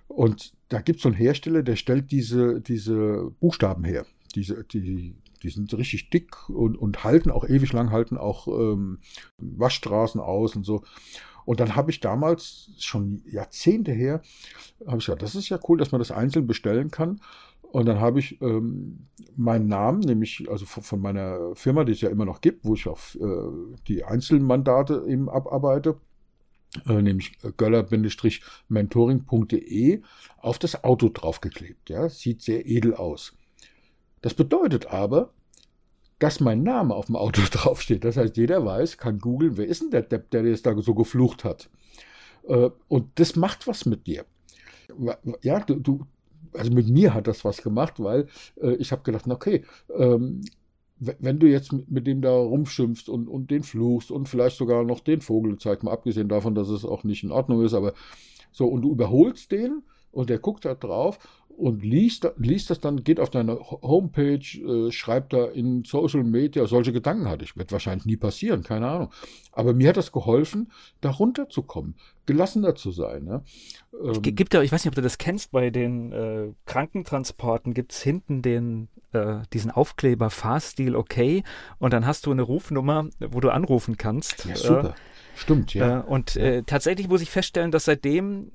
Und 0.08 0.52
da 0.68 0.80
gibt 0.80 0.98
es 0.98 1.02
so 1.02 1.08
einen 1.08 1.18
Hersteller, 1.18 1.62
der 1.62 1.76
stellt 1.76 2.10
diese, 2.12 2.60
diese 2.60 3.30
Buchstaben 3.40 3.84
her. 3.84 4.06
Diese, 4.34 4.64
die, 4.64 5.16
die 5.42 5.50
sind 5.50 5.72
richtig 5.74 6.10
dick 6.10 6.48
und, 6.48 6.76
und 6.76 7.04
halten 7.04 7.30
auch 7.30 7.48
ewig 7.48 7.72
lang, 7.72 7.90
halten 7.90 8.18
auch 8.18 8.48
ähm, 8.48 8.98
Waschstraßen 9.38 10.20
aus 10.20 10.56
und 10.56 10.64
so. 10.64 10.82
Und 11.44 11.60
dann 11.60 11.74
habe 11.74 11.90
ich 11.90 12.00
damals, 12.00 12.70
schon 12.78 13.22
Jahrzehnte 13.26 13.92
her, 13.92 14.22
habe 14.86 14.98
ich 14.98 15.06
gesagt, 15.06 15.22
das 15.22 15.34
ist 15.34 15.48
ja 15.48 15.58
cool, 15.68 15.78
dass 15.78 15.92
man 15.92 15.98
das 15.98 16.10
einzeln 16.10 16.46
bestellen 16.46 16.90
kann. 16.90 17.20
Und 17.62 17.86
dann 17.86 18.00
habe 18.00 18.18
ich 18.18 18.40
ähm, 18.42 19.06
meinen 19.36 19.68
Namen, 19.68 20.00
nämlich 20.00 20.46
also 20.50 20.66
von, 20.66 21.00
meiner 21.00 21.54
Firma, 21.54 21.84
die 21.84 21.92
es 21.92 22.00
ja 22.00 22.10
immer 22.10 22.24
noch 22.24 22.40
gibt, 22.40 22.64
wo 22.64 22.74
ich 22.74 22.88
auf 22.88 23.16
äh, 23.20 23.76
die 23.86 24.02
Einzelmandate 24.04 25.04
eben 25.06 25.28
abarbeite, 25.28 26.00
äh, 26.88 27.00
nämlich 27.00 27.38
göller-mentoring.de, 27.56 30.02
auf 30.38 30.58
das 30.58 30.82
Auto 30.82 31.08
draufgeklebt. 31.08 31.90
Ja, 31.90 32.08
sieht 32.08 32.42
sehr 32.42 32.66
edel 32.66 32.94
aus. 32.94 33.36
Das 34.20 34.34
bedeutet 34.34 34.86
aber, 34.86 35.32
dass 36.18 36.40
mein 36.40 36.62
Name 36.62 36.94
auf 36.94 37.06
dem 37.06 37.16
Auto 37.16 37.42
draufsteht. 37.50 38.04
Das 38.04 38.16
heißt, 38.16 38.36
jeder 38.36 38.64
weiß, 38.64 38.98
kann 38.98 39.18
googeln, 39.18 39.56
wer 39.56 39.66
ist 39.66 39.82
denn 39.82 39.90
der 39.90 40.02
Depp, 40.02 40.30
der 40.30 40.44
jetzt 40.44 40.66
da 40.66 40.76
so 40.80 40.94
geflucht 40.94 41.44
hat. 41.44 41.70
Äh, 42.46 42.70
und 42.88 43.18
das 43.18 43.36
macht 43.36 43.66
was 43.66 43.86
mit 43.86 44.06
dir. 44.06 44.24
Ja, 45.42 45.60
du, 45.60 45.76
du 45.76 46.06
also 46.52 46.72
mit 46.72 46.88
mir 46.88 47.14
hat 47.14 47.26
das 47.26 47.44
was 47.44 47.62
gemacht, 47.62 47.94
weil 47.98 48.26
äh, 48.60 48.74
ich 48.74 48.92
habe 48.92 49.02
gedacht, 49.02 49.26
okay, 49.28 49.64
ähm, 49.96 50.42
wenn 50.98 51.38
du 51.38 51.46
jetzt 51.46 51.72
mit, 51.72 52.06
dem 52.06 52.20
da 52.20 52.30
rumschimpfst 52.30 53.08
und, 53.08 53.26
und 53.26 53.50
den 53.50 53.62
fluchst 53.62 54.10
und 54.10 54.28
vielleicht 54.28 54.58
sogar 54.58 54.84
noch 54.84 55.00
den 55.00 55.22
Vogel 55.22 55.56
zeigst, 55.56 55.82
mal 55.82 55.92
abgesehen 55.92 56.28
davon, 56.28 56.54
dass 56.54 56.68
es 56.68 56.84
auch 56.84 57.04
nicht 57.04 57.24
in 57.24 57.32
Ordnung 57.32 57.64
ist, 57.64 57.72
aber 57.72 57.94
so, 58.52 58.66
und 58.66 58.82
du 58.82 58.90
überholst 58.90 59.50
den 59.50 59.82
und 60.12 60.28
der 60.28 60.38
guckt 60.38 60.66
da 60.66 60.74
drauf 60.74 61.18
und 61.56 61.84
liest, 61.84 62.26
liest 62.38 62.70
das 62.70 62.80
dann, 62.80 63.04
geht 63.04 63.20
auf 63.20 63.30
deine 63.30 63.58
Homepage, 63.60 64.38
äh, 64.38 64.90
schreibt 64.90 65.32
da 65.32 65.46
in 65.46 65.84
Social 65.84 66.24
Media, 66.24 66.66
solche 66.66 66.92
Gedanken 66.92 67.28
hatte 67.28 67.44
ich. 67.44 67.56
Wird 67.56 67.70
wahrscheinlich 67.70 68.06
nie 68.06 68.16
passieren, 68.16 68.62
keine 68.62 68.88
Ahnung. 68.88 69.10
Aber 69.52 69.74
mir 69.74 69.90
hat 69.90 69.96
das 69.96 70.10
geholfen, 70.10 70.72
da 71.00 71.10
runterzukommen, 71.10 71.96
gelassener 72.24 72.74
zu 72.74 72.90
sein. 72.92 73.26
Ja. 73.26 73.42
Ähm, 74.02 74.22
gibt 74.22 74.54
ja, 74.54 74.62
ich 74.62 74.72
weiß 74.72 74.84
nicht, 74.84 74.90
ob 74.90 74.94
du 74.94 75.02
das 75.02 75.18
kennst, 75.18 75.50
bei 75.50 75.70
den 75.70 76.12
äh, 76.12 76.52
Krankentransporten 76.64 77.74
gibt 77.74 77.92
es 77.92 78.02
hinten 78.02 78.42
den, 78.42 78.88
äh, 79.12 79.40
diesen 79.52 79.70
Aufkleber 79.70 80.30
Fahrstil 80.30 80.96
okay 80.96 81.42
und 81.78 81.92
dann 81.92 82.06
hast 82.06 82.26
du 82.26 82.30
eine 82.30 82.42
Rufnummer, 82.42 83.08
wo 83.18 83.40
du 83.40 83.50
anrufen 83.50 83.96
kannst. 83.96 84.46
Ja, 84.46 84.56
super. 84.56 84.90
Äh, 84.90 84.92
Stimmt, 85.36 85.74
ja. 85.74 86.00
Äh, 86.00 86.02
und 86.04 86.36
äh, 86.36 86.62
tatsächlich 86.62 87.08
muss 87.08 87.22
ich 87.22 87.30
feststellen, 87.30 87.70
dass 87.70 87.84
seitdem 87.86 88.50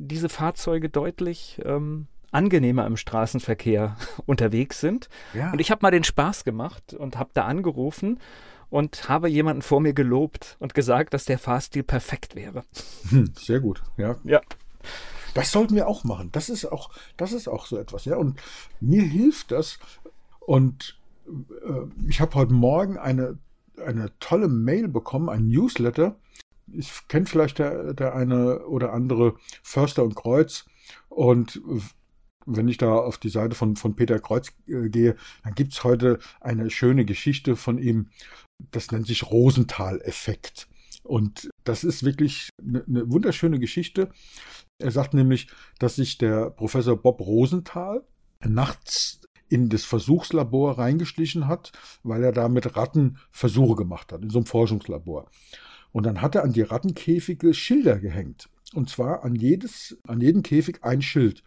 diese 0.00 0.28
Fahrzeuge 0.28 0.88
deutlich 0.88 1.60
ähm, 1.64 2.06
angenehmer 2.30 2.86
im 2.86 2.96
Straßenverkehr 2.96 3.96
unterwegs 4.26 4.80
sind. 4.80 5.08
Ja. 5.34 5.52
Und 5.52 5.60
ich 5.60 5.70
habe 5.70 5.80
mal 5.82 5.90
den 5.90 6.04
Spaß 6.04 6.44
gemacht 6.44 6.94
und 6.94 7.18
habe 7.18 7.30
da 7.34 7.44
angerufen 7.44 8.20
und 8.70 9.08
habe 9.08 9.28
jemanden 9.28 9.62
vor 9.62 9.80
mir 9.80 9.94
gelobt 9.94 10.56
und 10.58 10.74
gesagt, 10.74 11.14
dass 11.14 11.24
der 11.24 11.38
Fahrstil 11.38 11.82
perfekt 11.82 12.34
wäre. 12.34 12.64
Hm, 13.08 13.32
sehr 13.36 13.60
gut, 13.60 13.82
ja. 13.96 14.16
Ja. 14.24 14.40
Das 15.34 15.52
sollten 15.52 15.74
wir 15.74 15.88
auch 15.88 16.04
machen. 16.04 16.30
Das 16.32 16.48
ist 16.48 16.64
auch, 16.64 16.90
das 17.16 17.32
ist 17.32 17.48
auch 17.48 17.66
so 17.66 17.78
etwas, 17.78 18.04
ja. 18.04 18.16
Und 18.16 18.40
mir 18.80 19.02
hilft 19.02 19.52
das. 19.52 19.78
Und 20.40 20.98
äh, 21.26 22.08
ich 22.08 22.20
habe 22.20 22.34
heute 22.34 22.52
Morgen 22.52 22.98
eine, 22.98 23.38
eine 23.84 24.10
tolle 24.20 24.48
Mail 24.48 24.88
bekommen, 24.88 25.28
ein 25.28 25.48
Newsletter. 25.48 26.16
Ich 26.72 27.08
kenne 27.08 27.26
vielleicht 27.26 27.58
der, 27.58 27.94
der 27.94 28.14
eine 28.14 28.66
oder 28.66 28.92
andere 28.92 29.36
Förster 29.62 30.02
und 30.04 30.14
Kreuz. 30.14 30.66
Und 31.08 31.60
wenn 32.48 32.68
ich 32.68 32.78
da 32.78 32.94
auf 32.94 33.18
die 33.18 33.28
Seite 33.28 33.54
von, 33.54 33.76
von 33.76 33.94
Peter 33.94 34.18
Kreuz 34.18 34.52
äh, 34.66 34.88
gehe, 34.88 35.16
dann 35.44 35.54
gibt 35.54 35.72
es 35.72 35.84
heute 35.84 36.18
eine 36.40 36.70
schöne 36.70 37.04
Geschichte 37.04 37.56
von 37.56 37.78
ihm. 37.78 38.08
Das 38.70 38.90
nennt 38.90 39.06
sich 39.06 39.30
Rosenthal-Effekt. 39.30 40.68
Und 41.04 41.48
das 41.64 41.84
ist 41.84 42.04
wirklich 42.04 42.50
eine, 42.60 42.84
eine 42.86 43.10
wunderschöne 43.10 43.58
Geschichte. 43.58 44.10
Er 44.78 44.90
sagt 44.90 45.14
nämlich, 45.14 45.48
dass 45.78 45.96
sich 45.96 46.18
der 46.18 46.50
Professor 46.50 46.96
Bob 46.96 47.20
Rosenthal 47.20 48.04
nachts 48.44 49.20
in 49.48 49.68
das 49.68 49.84
Versuchslabor 49.84 50.78
reingeschlichen 50.78 51.48
hat, 51.48 51.72
weil 52.02 52.22
er 52.22 52.32
da 52.32 52.48
mit 52.48 52.76
Ratten 52.76 53.18
Versuche 53.30 53.76
gemacht 53.76 54.12
hat, 54.12 54.22
in 54.22 54.30
so 54.30 54.38
einem 54.38 54.46
Forschungslabor. 54.46 55.30
Und 55.92 56.04
dann 56.04 56.20
hat 56.20 56.34
er 56.34 56.44
an 56.44 56.52
die 56.52 56.62
Rattenkäfige 56.62 57.54
Schilder 57.54 57.98
gehängt. 57.98 58.50
Und 58.74 58.90
zwar 58.90 59.24
an, 59.24 59.34
jedes, 59.34 59.96
an 60.06 60.20
jeden 60.20 60.42
Käfig 60.42 60.84
ein 60.84 61.00
Schild. 61.00 61.42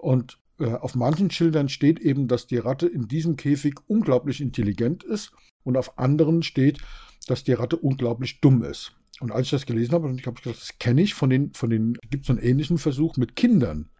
Und 0.00 0.38
äh, 0.58 0.72
auf 0.72 0.94
manchen 0.94 1.30
Schildern 1.30 1.68
steht 1.68 2.00
eben, 2.00 2.26
dass 2.26 2.46
die 2.46 2.56
Ratte 2.56 2.86
in 2.86 3.06
diesem 3.06 3.36
Käfig 3.36 3.74
unglaublich 3.86 4.40
intelligent 4.40 5.04
ist. 5.04 5.32
Und 5.62 5.76
auf 5.76 5.98
anderen 5.98 6.42
steht, 6.42 6.78
dass 7.26 7.44
die 7.44 7.52
Ratte 7.52 7.76
unglaublich 7.76 8.40
dumm 8.40 8.62
ist. 8.62 8.92
Und 9.20 9.30
als 9.30 9.46
ich 9.46 9.50
das 9.50 9.66
gelesen 9.66 9.92
habe, 9.92 10.08
habe 10.08 10.16
ich 10.16 10.22
gedacht, 10.22 10.46
das 10.46 10.78
kenne 10.78 11.02
ich 11.02 11.12
von 11.12 11.28
den, 11.28 11.52
von 11.52 11.68
den, 11.68 11.98
gibt 12.08 12.24
es 12.24 12.30
einen 12.30 12.38
ähnlichen 12.38 12.78
Versuch 12.78 13.18
mit 13.18 13.36
Kindern. 13.36 13.90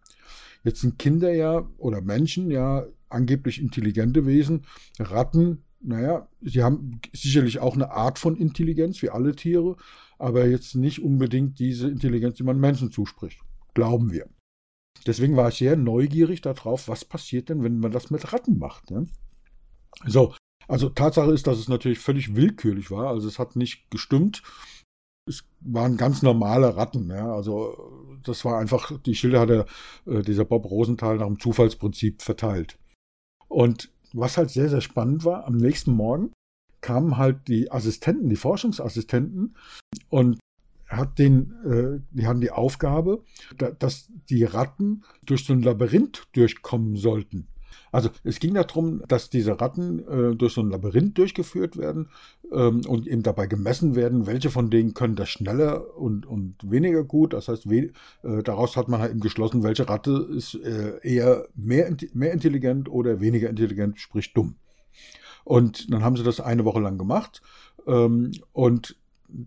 Jetzt 0.65 0.81
sind 0.81 0.99
Kinder 0.99 1.33
ja 1.33 1.69
oder 1.77 2.01
Menschen 2.01 2.51
ja 2.51 2.87
angeblich 3.11 3.61
intelligente 3.61 4.25
Wesen. 4.25 4.65
Ratten, 4.99 5.63
naja, 5.83 6.29
sie 6.41 6.63
haben 6.63 7.01
sicherlich 7.13 7.59
auch 7.59 7.75
eine 7.75 7.91
Art 7.91 8.19
von 8.19 8.37
Intelligenz, 8.37 9.03
wie 9.03 9.11
alle 9.11 9.37
Tiere, 9.37 9.77
aber 10.19 10.47
jetzt 10.47 10.75
nicht 10.75 11.03
unbedingt 11.03 11.59
diese 11.59 11.89
Intelligenz, 11.89 12.37
die 12.37 12.43
man 12.43 12.59
Menschen 12.59 12.91
zuspricht. 12.91 13.41
Glauben 13.75 14.11
wir. 14.11 14.29
Deswegen 15.07 15.37
war 15.37 15.49
ich 15.49 15.57
sehr 15.57 15.77
neugierig 15.77 16.43
darauf, 16.43 16.89
was 16.89 17.05
passiert 17.05 17.49
denn, 17.49 17.63
wenn 17.63 17.79
man 17.79 17.93
das 17.93 18.11
mit 18.11 18.33
Ratten 18.33 18.59
macht. 18.59 18.91
Ne? 18.91 19.07
So, 20.07 20.35
also 20.69 20.89
Tatsache 20.89 21.33
ist, 21.33 21.47
dass 21.47 21.59
es 21.59 21.69
natürlich 21.69 21.99
völlig 21.99 22.37
willkürlich 22.37 22.91
war. 22.91 23.09
Also 23.09 23.27
es 23.27 23.39
hat 23.39 23.57
nicht 23.57 23.91
gestimmt. 23.91 24.43
Es 25.27 25.45
waren 25.61 25.97
ganz 25.97 26.23
normale 26.23 26.77
Ratten. 26.77 27.11
Ja. 27.11 27.33
Also 27.33 28.19
das 28.23 28.45
war 28.45 28.59
einfach, 28.59 28.99
die 29.01 29.15
Schilder 29.15 29.41
hat 29.41 29.51
äh, 30.07 30.23
dieser 30.23 30.45
Bob 30.45 30.67
Rosenthal 30.67 31.17
nach 31.17 31.27
dem 31.27 31.41
Zufallsprinzip 31.41 32.23
verteilt. 32.23 32.79
Und 33.49 33.91
was 34.13 34.37
halt 34.37 34.51
sehr, 34.51 34.69
sehr 34.69 34.81
spannend 34.81 35.25
war, 35.25 35.45
am 35.47 35.57
nächsten 35.57 35.93
Morgen 35.93 36.33
kamen 36.81 37.17
halt 37.17 37.49
die 37.49 37.71
Assistenten, 37.71 38.29
die 38.29 38.37
Forschungsassistenten 38.37 39.57
und 40.09 40.39
hat 40.91 41.19
den, 41.19 41.55
äh, 41.65 42.01
die 42.11 42.27
haben 42.27 42.41
die 42.41 42.51
Aufgabe, 42.51 43.23
da, 43.57 43.71
dass 43.71 44.11
die 44.29 44.45
Ratten 44.45 45.03
durch 45.23 45.45
so 45.45 45.53
ein 45.53 45.63
Labyrinth 45.63 46.27
durchkommen 46.33 46.97
sollten. 46.97 47.47
Also 47.93 48.11
es 48.23 48.39
ging 48.39 48.55
darum, 48.55 49.03
dass 49.09 49.31
diese 49.31 49.61
Ratten 49.61 50.01
äh, 50.07 50.37
durch 50.37 50.53
so 50.53 50.61
ein 50.61 50.71
Labyrinth 50.71 51.19
durchgeführt 51.19 51.77
werden 51.77 52.09
ähm, 52.53 52.83
und 52.87 53.07
eben 53.07 53.23
dabei 53.23 53.47
gemessen 53.47 53.97
werden, 53.97 54.27
welche 54.27 54.51
von 54.51 54.71
denen 54.71 54.95
können 54.95 55.17
das 55.17 55.29
schneller 55.29 55.97
und, 55.97 56.27
und 56.27 56.57
weniger 56.63 57.03
gut. 57.03 57.33
Das 57.33 57.49
heißt, 57.49 57.69
we, 57.69 57.91
äh, 58.23 58.43
daraus 58.45 58.77
hat 58.77 58.89
man 58.89 59.01
halt 59.01 59.11
eben 59.11 59.21
geschlossen, 59.21 59.63
welche 59.63 59.89
Ratte 59.89 60.29
ist 60.31 60.55
äh, 60.55 60.99
eher 61.03 61.49
mehr, 61.55 61.95
mehr 62.13 62.33
intelligent 62.33 62.89
oder 62.89 63.21
weniger 63.21 63.51
intelligent, 63.51 63.99
sprich 63.99 64.33
dumm. 64.33 64.57
Und 65.45 65.93
dann 65.93 66.05
haben 66.05 66.17
sie 66.17 66.23
das 66.23 66.41
eine 66.41 66.65
Woche 66.65 66.81
lang 66.81 66.99
gemacht 66.99 67.43
ähm, 67.87 68.33
und 68.53 68.97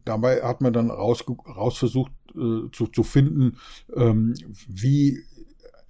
dabei 0.06 0.42
hat 0.42 0.62
man 0.62 0.74
dann 0.74 0.90
raus, 0.90 1.24
raus 1.28 1.78
versucht 1.78 2.12
äh, 2.36 2.70
zu, 2.72 2.88
zu 2.88 3.04
finden, 3.04 3.58
ähm, 3.96 4.34
wie 4.68 5.24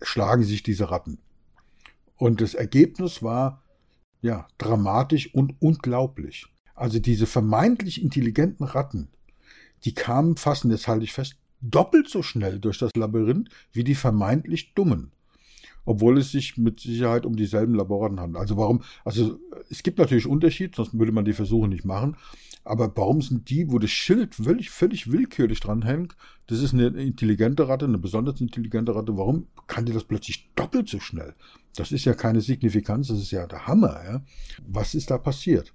schlagen 0.02 0.44
sich 0.44 0.64
diese 0.64 0.92
Ratten. 0.92 1.20
Und 2.18 2.42
das 2.42 2.54
Ergebnis 2.54 3.24
war 3.24 3.64
ja 4.22 4.48
dramatisch 4.58 5.34
und 5.34 5.56
unglaublich. 5.60 6.48
Also 6.76 7.00
diese 7.00 7.28
vermeintlich 7.28 8.02
intelligenten 8.02 8.66
Ratten, 8.66 9.10
die 9.86 9.94
kamen 9.94 10.38
fast, 10.38 10.66
und 10.66 10.72
jetzt 10.72 10.88
halte 10.88 11.04
ich 11.04 11.14
fest, 11.14 11.36
doppelt 11.62 12.10
so 12.10 12.22
schnell 12.22 12.60
durch 12.60 12.78
das 12.78 12.92
Labyrinth 12.96 13.50
wie 13.72 13.84
die 13.84 13.96
vermeintlich 13.96 14.74
dummen 14.74 15.12
obwohl 15.86 16.18
es 16.18 16.32
sich 16.32 16.58
mit 16.58 16.80
Sicherheit 16.80 17.26
um 17.26 17.36
dieselben 17.36 17.76
Laboraten 17.76 18.20
handelt. 18.20 18.42
Also 18.42 18.58
warum, 18.58 18.82
also 19.04 19.40
es 19.70 19.84
gibt 19.84 20.00
natürlich 20.00 20.28
Unterschied, 20.28 20.76
sonst 20.76 20.98
würde 20.98 21.12
man 21.12 21.26
die 21.26 21.34
Versuche 21.34 21.68
nicht 21.68 21.86
machen. 21.86 22.16
Aber 22.66 22.92
warum 22.96 23.22
sind 23.22 23.50
die, 23.50 23.70
wo 23.70 23.78
das 23.78 23.92
Schild 23.92 24.36
völlig, 24.36 24.70
völlig 24.70 25.12
willkürlich 25.12 25.60
dranhängt, 25.60 26.16
das 26.48 26.60
ist 26.60 26.74
eine 26.74 26.88
intelligente 26.88 27.68
Ratte, 27.68 27.86
eine 27.86 27.98
besonders 27.98 28.40
intelligente 28.40 28.96
Ratte, 28.96 29.18
warum 29.18 29.48
kann 29.68 29.86
die 29.86 29.92
das 29.92 30.06
plötzlich 30.06 30.50
doppelt 30.56 30.88
so 30.88 31.00
schnell? 31.00 31.34
Das 31.76 31.92
ist 31.92 32.06
ja 32.06 32.14
keine 32.14 32.40
Signifikanz, 32.40 33.08
das 33.08 33.20
ist 33.20 33.32
ja 33.32 33.48
der 33.48 33.68
Hammer. 33.68 34.02
Ja? 34.06 34.22
Was 34.66 34.96
ist 34.96 35.12
da 35.12 35.18
passiert? 35.18 35.74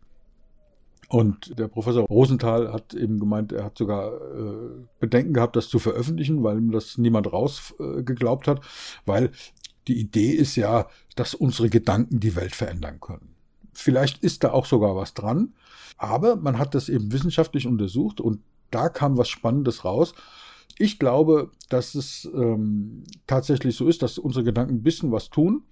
Und 1.08 1.58
der 1.58 1.68
Professor 1.68 2.06
Rosenthal 2.06 2.70
hat 2.70 2.92
eben 2.92 3.18
gemeint, 3.18 3.52
er 3.52 3.64
hat 3.64 3.78
sogar 3.78 4.12
äh, 4.12 4.84
Bedenken 5.00 5.32
gehabt, 5.32 5.56
das 5.56 5.70
zu 5.70 5.78
veröffentlichen, 5.78 6.42
weil 6.42 6.58
ihm 6.58 6.70
das 6.70 6.98
niemand 6.98 7.32
rausgeglaubt 7.32 8.46
äh, 8.46 8.50
hat, 8.50 8.60
weil 9.06 9.30
die 9.88 9.98
Idee 9.98 10.32
ist 10.32 10.56
ja, 10.56 10.88
dass 11.16 11.34
unsere 11.34 11.70
Gedanken 11.70 12.20
die 12.20 12.36
Welt 12.36 12.54
verändern 12.54 13.00
können. 13.00 13.34
Vielleicht 13.72 14.22
ist 14.22 14.44
da 14.44 14.52
auch 14.52 14.66
sogar 14.66 14.96
was 14.96 15.14
dran, 15.14 15.54
aber 15.96 16.36
man 16.36 16.58
hat 16.58 16.74
das 16.74 16.88
eben 16.88 17.12
wissenschaftlich 17.12 17.66
untersucht 17.66 18.20
und 18.20 18.40
da 18.70 18.88
kam 18.88 19.16
was 19.16 19.28
Spannendes 19.28 19.84
raus. 19.84 20.14
Ich 20.78 20.98
glaube, 20.98 21.50
dass 21.68 21.94
es 21.94 22.28
ähm, 22.34 23.04
tatsächlich 23.26 23.76
so 23.76 23.88
ist, 23.88 24.02
dass 24.02 24.18
unsere 24.18 24.44
Gedanken 24.44 24.76
ein 24.76 24.82
bisschen 24.82 25.10
was 25.10 25.30
tun, 25.30 25.62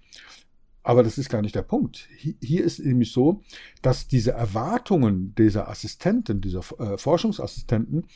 aber 0.83 1.03
das 1.03 1.17
ist 1.17 1.29
gar 1.29 1.41
nicht 1.41 1.55
der 1.55 1.63
Punkt. 1.63 2.07
Hier 2.17 2.63
ist 2.63 2.79
nämlich 2.79 3.11
so, 3.11 3.41
dass 3.81 4.07
diese 4.07 4.31
Erwartungen 4.31 5.35
dieser 5.35 5.69
Assistenten, 5.69 6.39
dieser 6.39 6.61
äh, 6.79 6.97
Forschungsassistenten 6.97 8.07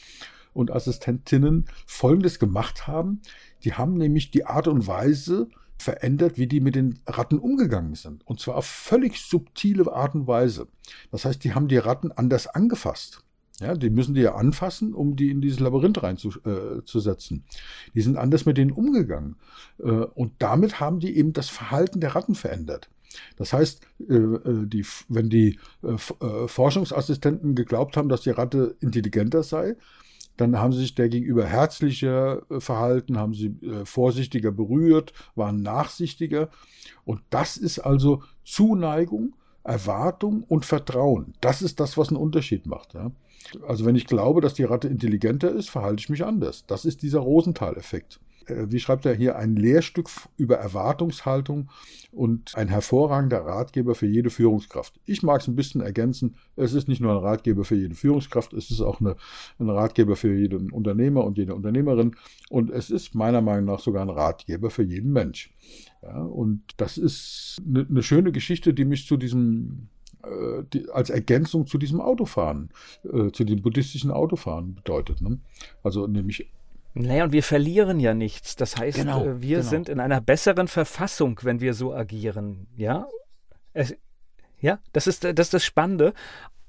und 0.53 0.71
Assistentinnen 0.71 1.65
Folgendes 1.85 2.39
gemacht 2.39 2.87
haben. 2.87 3.21
Die 3.63 3.73
haben 3.73 3.95
nämlich 3.95 4.31
die 4.31 4.45
Art 4.45 4.69
und 4.69 4.87
Weise 4.87 5.49
verändert, 5.81 6.37
wie 6.37 6.47
die 6.47 6.59
mit 6.59 6.75
den 6.75 6.99
Ratten 7.05 7.39
umgegangen 7.39 7.95
sind. 7.95 8.25
Und 8.25 8.39
zwar 8.39 8.55
auf 8.55 8.65
völlig 8.65 9.19
subtile 9.19 9.91
Art 9.91 10.15
und 10.15 10.27
Weise. 10.27 10.67
Das 11.11 11.25
heißt, 11.25 11.43
die 11.43 11.53
haben 11.53 11.67
die 11.67 11.77
Ratten 11.77 12.11
anders 12.11 12.47
angefasst. 12.47 13.23
Ja, 13.59 13.75
die 13.75 13.91
müssen 13.91 14.15
die 14.15 14.21
ja 14.21 14.33
anfassen, 14.33 14.95
um 14.95 15.15
die 15.15 15.29
in 15.29 15.39
dieses 15.39 15.59
Labyrinth 15.59 16.01
reinzusetzen. 16.01 17.37
Äh, 17.37 17.91
die 17.93 18.01
sind 18.01 18.17
anders 18.17 18.45
mit 18.45 18.57
denen 18.57 18.71
umgegangen. 18.71 19.35
Äh, 19.77 19.91
und 19.91 20.33
damit 20.39 20.79
haben 20.79 20.99
die 20.99 21.15
eben 21.15 21.33
das 21.33 21.49
Verhalten 21.49 21.99
der 21.99 22.15
Ratten 22.15 22.33
verändert. 22.33 22.89
Das 23.35 23.53
heißt, 23.53 23.81
äh, 24.09 24.13
äh 24.13 24.65
die, 24.65 24.85
wenn 25.09 25.29
die 25.29 25.59
äh, 25.83 26.47
Forschungsassistenten 26.47 27.53
geglaubt 27.53 27.97
haben, 27.97 28.09
dass 28.09 28.21
die 28.21 28.31
Ratte 28.31 28.75
intelligenter 28.79 29.43
sei, 29.43 29.75
dann 30.41 30.57
haben 30.57 30.73
sie 30.73 30.79
sich 30.79 30.95
der 30.95 31.07
gegenüber 31.07 31.45
herzlicher 31.45 32.41
äh, 32.49 32.59
verhalten, 32.59 33.17
haben 33.17 33.33
sie 33.33 33.55
äh, 33.61 33.85
vorsichtiger 33.85 34.51
berührt, 34.51 35.13
waren 35.35 35.61
nachsichtiger. 35.61 36.49
Und 37.05 37.21
das 37.29 37.57
ist 37.57 37.79
also 37.79 38.23
Zuneigung, 38.43 39.35
Erwartung 39.63 40.43
und 40.43 40.65
Vertrauen. 40.65 41.35
Das 41.41 41.61
ist 41.61 41.79
das, 41.79 41.97
was 41.97 42.09
einen 42.09 42.17
Unterschied 42.17 42.65
macht. 42.65 42.95
Also 43.67 43.85
wenn 43.85 43.95
ich 43.95 44.07
glaube, 44.07 44.41
dass 44.41 44.55
die 44.55 44.63
Ratte 44.63 44.87
intelligenter 44.87 45.51
ist, 45.51 45.69
verhalte 45.69 46.01
ich 46.01 46.09
mich 46.09 46.25
anders. 46.25 46.65
Das 46.65 46.85
ist 46.85 47.03
dieser 47.03 47.19
Rosenthal-Effekt. 47.19 48.19
Äh, 48.47 48.71
wie 48.71 48.79
schreibt 48.79 49.05
er 49.05 49.13
hier, 49.13 49.37
ein 49.37 49.55
Lehrstück 49.55 50.09
über 50.37 50.57
Erwartungshaltung 50.57 51.69
und 52.11 52.55
ein 52.55 52.67
hervorragender 52.67 53.45
Ratgeber 53.45 53.95
für 53.95 54.07
jede 54.07 54.29
Führungskraft. 54.29 54.99
Ich 55.05 55.23
mag 55.23 55.41
es 55.41 55.47
ein 55.47 55.55
bisschen 55.55 55.81
ergänzen, 55.81 56.35
es 56.55 56.73
ist 56.73 56.87
nicht 56.87 57.01
nur 57.01 57.11
ein 57.11 57.23
Ratgeber 57.23 57.63
für 57.63 57.75
jede 57.75 57.95
Führungskraft, 57.95 58.53
es 58.53 58.69
ist 58.71 58.81
auch 58.81 58.99
eine, 58.99 59.15
ein 59.59 59.69
Ratgeber 59.69 60.15
für 60.15 60.33
jeden 60.33 60.71
Unternehmer 60.71 61.23
und 61.23 61.37
jede 61.37 61.55
Unternehmerin 61.55 62.15
und 62.49 62.69
es 62.69 62.89
ist 62.89 63.15
meiner 63.15 63.41
Meinung 63.41 63.65
nach 63.65 63.79
sogar 63.79 64.01
ein 64.01 64.09
Ratgeber 64.09 64.69
für 64.69 64.83
jeden 64.83 65.13
Mensch. 65.13 65.53
Ja, 66.01 66.21
und 66.21 66.61
das 66.77 66.97
ist 66.97 67.61
eine, 67.65 67.85
eine 67.87 68.03
schöne 68.03 68.31
Geschichte, 68.31 68.73
die 68.73 68.85
mich 68.85 69.05
zu 69.07 69.17
diesem 69.17 69.87
äh, 70.23 70.63
die, 70.73 70.89
als 70.89 71.09
Ergänzung 71.09 71.65
zu 71.67 71.77
diesem 71.77 72.01
Autofahren, 72.01 72.69
äh, 73.03 73.31
zu 73.31 73.43
dem 73.43 73.61
buddhistischen 73.61 74.11
Autofahren 74.11 74.75
bedeutet. 74.75 75.21
Ne? 75.21 75.39
Also 75.83 76.07
nämlich 76.07 76.49
naja, 76.93 77.23
und 77.23 77.31
wir 77.31 77.43
verlieren 77.43 77.99
ja 77.99 78.13
nichts. 78.13 78.55
Das 78.55 78.77
heißt, 78.77 78.97
genau, 78.97 79.25
äh, 79.25 79.41
wir 79.41 79.57
genau. 79.59 79.69
sind 79.69 79.89
in 79.89 79.99
einer 79.99 80.21
besseren 80.21 80.67
Verfassung, 80.67 81.39
wenn 81.43 81.61
wir 81.61 81.73
so 81.73 81.93
agieren. 81.93 82.67
Ja, 82.75 83.07
es, 83.73 83.95
ja, 84.59 84.79
das 84.93 85.07
ist, 85.07 85.23
das 85.23 85.47
ist 85.47 85.53
das 85.53 85.65
Spannende. 85.65 86.13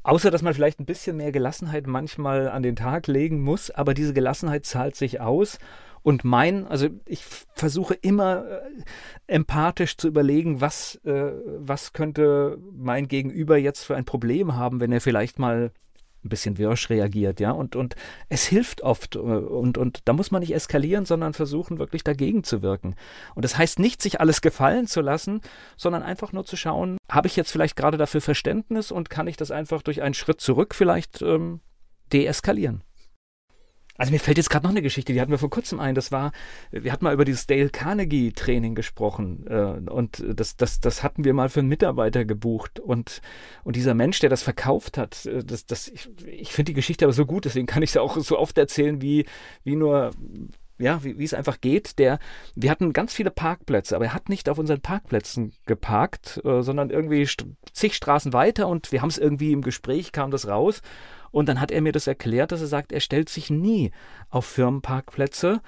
Außer, 0.05 0.31
dass 0.33 0.43
man 0.43 0.55
vielleicht 0.55 0.81
ein 0.81 0.87
bisschen 0.87 1.17
mehr 1.17 1.31
Gelassenheit 1.31 1.87
manchmal 1.87 2.49
an 2.49 2.62
den 2.62 2.75
Tag 2.75 3.07
legen 3.07 3.41
muss, 3.41 3.71
aber 3.71 3.95
diese 3.95 4.12
Gelassenheit 4.12 4.67
zahlt 4.67 4.97
sich 4.97 5.21
aus. 5.21 5.59
Und 6.02 6.25
mein, 6.25 6.67
also 6.67 6.88
ich 7.07 7.25
versuche 7.55 7.95
immer 7.95 8.45
äh, 8.45 8.61
empathisch 9.29 9.97
zu 9.97 10.09
überlegen, 10.09 10.61
was, 10.61 10.97
äh, 11.05 11.33
was 11.59 11.93
könnte 11.93 12.59
mein 12.73 13.07
Gegenüber 13.07 13.57
jetzt 13.57 13.85
für 13.85 13.95
ein 13.95 14.05
Problem 14.05 14.57
haben, 14.57 14.81
wenn 14.81 14.91
er 14.91 15.00
vielleicht 15.00 15.38
mal 15.38 15.71
ein 16.25 16.29
bisschen 16.29 16.59
wirsch 16.59 16.91
reagiert, 16.91 17.41
ja, 17.41 17.50
und, 17.50 17.76
und 17.76 17.97
es 18.29 18.45
hilft 18.47 18.83
oft 18.83 19.17
äh, 19.17 19.19
und, 19.19 19.79
und 19.79 20.00
da 20.05 20.12
muss 20.12 20.31
man 20.31 20.41
nicht 20.41 20.55
eskalieren, 20.55 21.05
sondern 21.05 21.35
versuchen 21.35 21.79
wirklich 21.79 22.05
dagegen 22.05 22.45
zu 22.45 22.62
wirken. 22.62 22.95
Und 23.35 23.45
das 23.45 23.59
heißt 23.59 23.79
nicht, 23.79 24.02
sich 24.02 24.21
alles 24.21 24.41
gefallen 24.41 24.87
zu 24.87 25.00
lassen, 25.00 25.41
sondern 25.76 26.02
einfach 26.02 26.33
nur 26.33 26.45
zu 26.45 26.57
schauen, 26.57 26.99
habe 27.11 27.26
ich 27.26 27.37
jetzt 27.37 27.50
vielleicht 27.50 27.76
gerade 27.76 27.99
dafür 27.99 28.21
Verständnis 28.21 28.91
und 28.93 29.11
kann 29.11 29.26
ich 29.26 29.37
das 29.37 29.50
einfach 29.50 29.83
durch 29.83 30.02
einen 30.02 30.14
Schritt 30.14 30.41
zurück 30.41 30.75
vielleicht 30.75 31.23
ähm, 31.23 31.61
deeskalieren. 32.12 32.83
Also 34.03 34.11
mir 34.11 34.19
fällt 34.19 34.37
jetzt 34.37 34.51
gerade 34.51 34.65
noch 34.65 34.73
eine 34.73 34.83
Geschichte, 34.83 35.13
die 35.13 35.21
hatten 35.21 35.31
wir 35.31 35.39
vor 35.39 35.49
kurzem 35.49 35.79
ein. 35.79 35.95
Das 35.95 36.11
war, 36.11 36.33
wir 36.73 36.91
hatten 36.91 37.05
mal 37.05 37.15
über 37.15 37.25
dieses 37.25 37.47
Dale 37.47 37.69
Carnegie 37.69 38.33
Training 38.33 38.75
gesprochen 38.75 39.47
äh, 39.47 39.89
und 39.89 40.25
das, 40.27 40.57
das, 40.57 40.81
das 40.81 41.05
hatten 41.05 41.23
wir 41.23 41.35
mal 41.35 41.49
für 41.49 41.61
einen 41.61 41.69
Mitarbeiter 41.69 42.25
gebucht 42.25 42.81
und, 42.81 43.21
und 43.63 43.77
dieser 43.77 43.95
Mensch, 43.95 44.19
der 44.19 44.29
das 44.29 44.43
verkauft 44.43 44.99
hat, 44.99 45.25
äh, 45.27 45.45
das, 45.45 45.67
das, 45.67 45.87
ich, 45.87 46.11
ich 46.27 46.53
finde 46.53 46.71
die 46.71 46.75
Geschichte 46.75 47.05
aber 47.05 47.13
so 47.13 47.27
gut, 47.27 47.45
deswegen 47.45 47.69
kann 47.69 47.85
ich 47.85 47.93
sie 47.93 48.03
auch 48.03 48.17
so 48.17 48.41
oft 48.41 48.59
erzählen, 48.59 49.01
wie, 49.01 49.25
wie 49.63 49.77
nur 49.77 50.11
ja, 50.83 51.03
wie, 51.05 51.19
wie 51.19 51.25
es 51.25 51.35
einfach 51.35 51.61
geht. 51.61 51.99
Der, 51.99 52.19
wir 52.55 52.71
hatten 52.71 52.93
ganz 52.93 53.15
viele 53.15 53.31
Parkplätze, 53.31 53.97
aber 53.97 54.07
er 54.07 54.15
hat 54.15 54.29
nicht 54.29 54.49
auf 54.49 54.59
unseren 54.59 54.81
Parkplätzen 54.81 55.53
geparkt, 55.67 56.41
äh, 56.45 56.62
sondern 56.62 56.91
irgendwie 56.91 57.25
st 57.25 57.47
zig 57.73 57.95
Straßen 57.95 58.33
weiter 58.33 58.69
und 58.69 58.93
wir 58.93 59.01
haben 59.01 59.09
es 59.09 59.19
irgendwie 59.19 59.53
im 59.53 59.62
Gespräch, 59.62 60.12
kam 60.12 60.31
das 60.31 60.49
raus. 60.49 60.83
Und 61.31 61.49
dann 61.49 61.61
hat 61.61 61.71
er 61.71 61.81
mir 61.81 61.93
das 61.93 62.07
erklärt, 62.07 62.53
dass 62.53 62.61
er 62.61 62.67
sagt, 62.67 62.93
er 62.93 63.01
stellt 63.01 63.31
sich 63.31 63.49
nie 63.49 63.93
auf 64.29 64.45
Firmenparkplätze, 64.45 65.61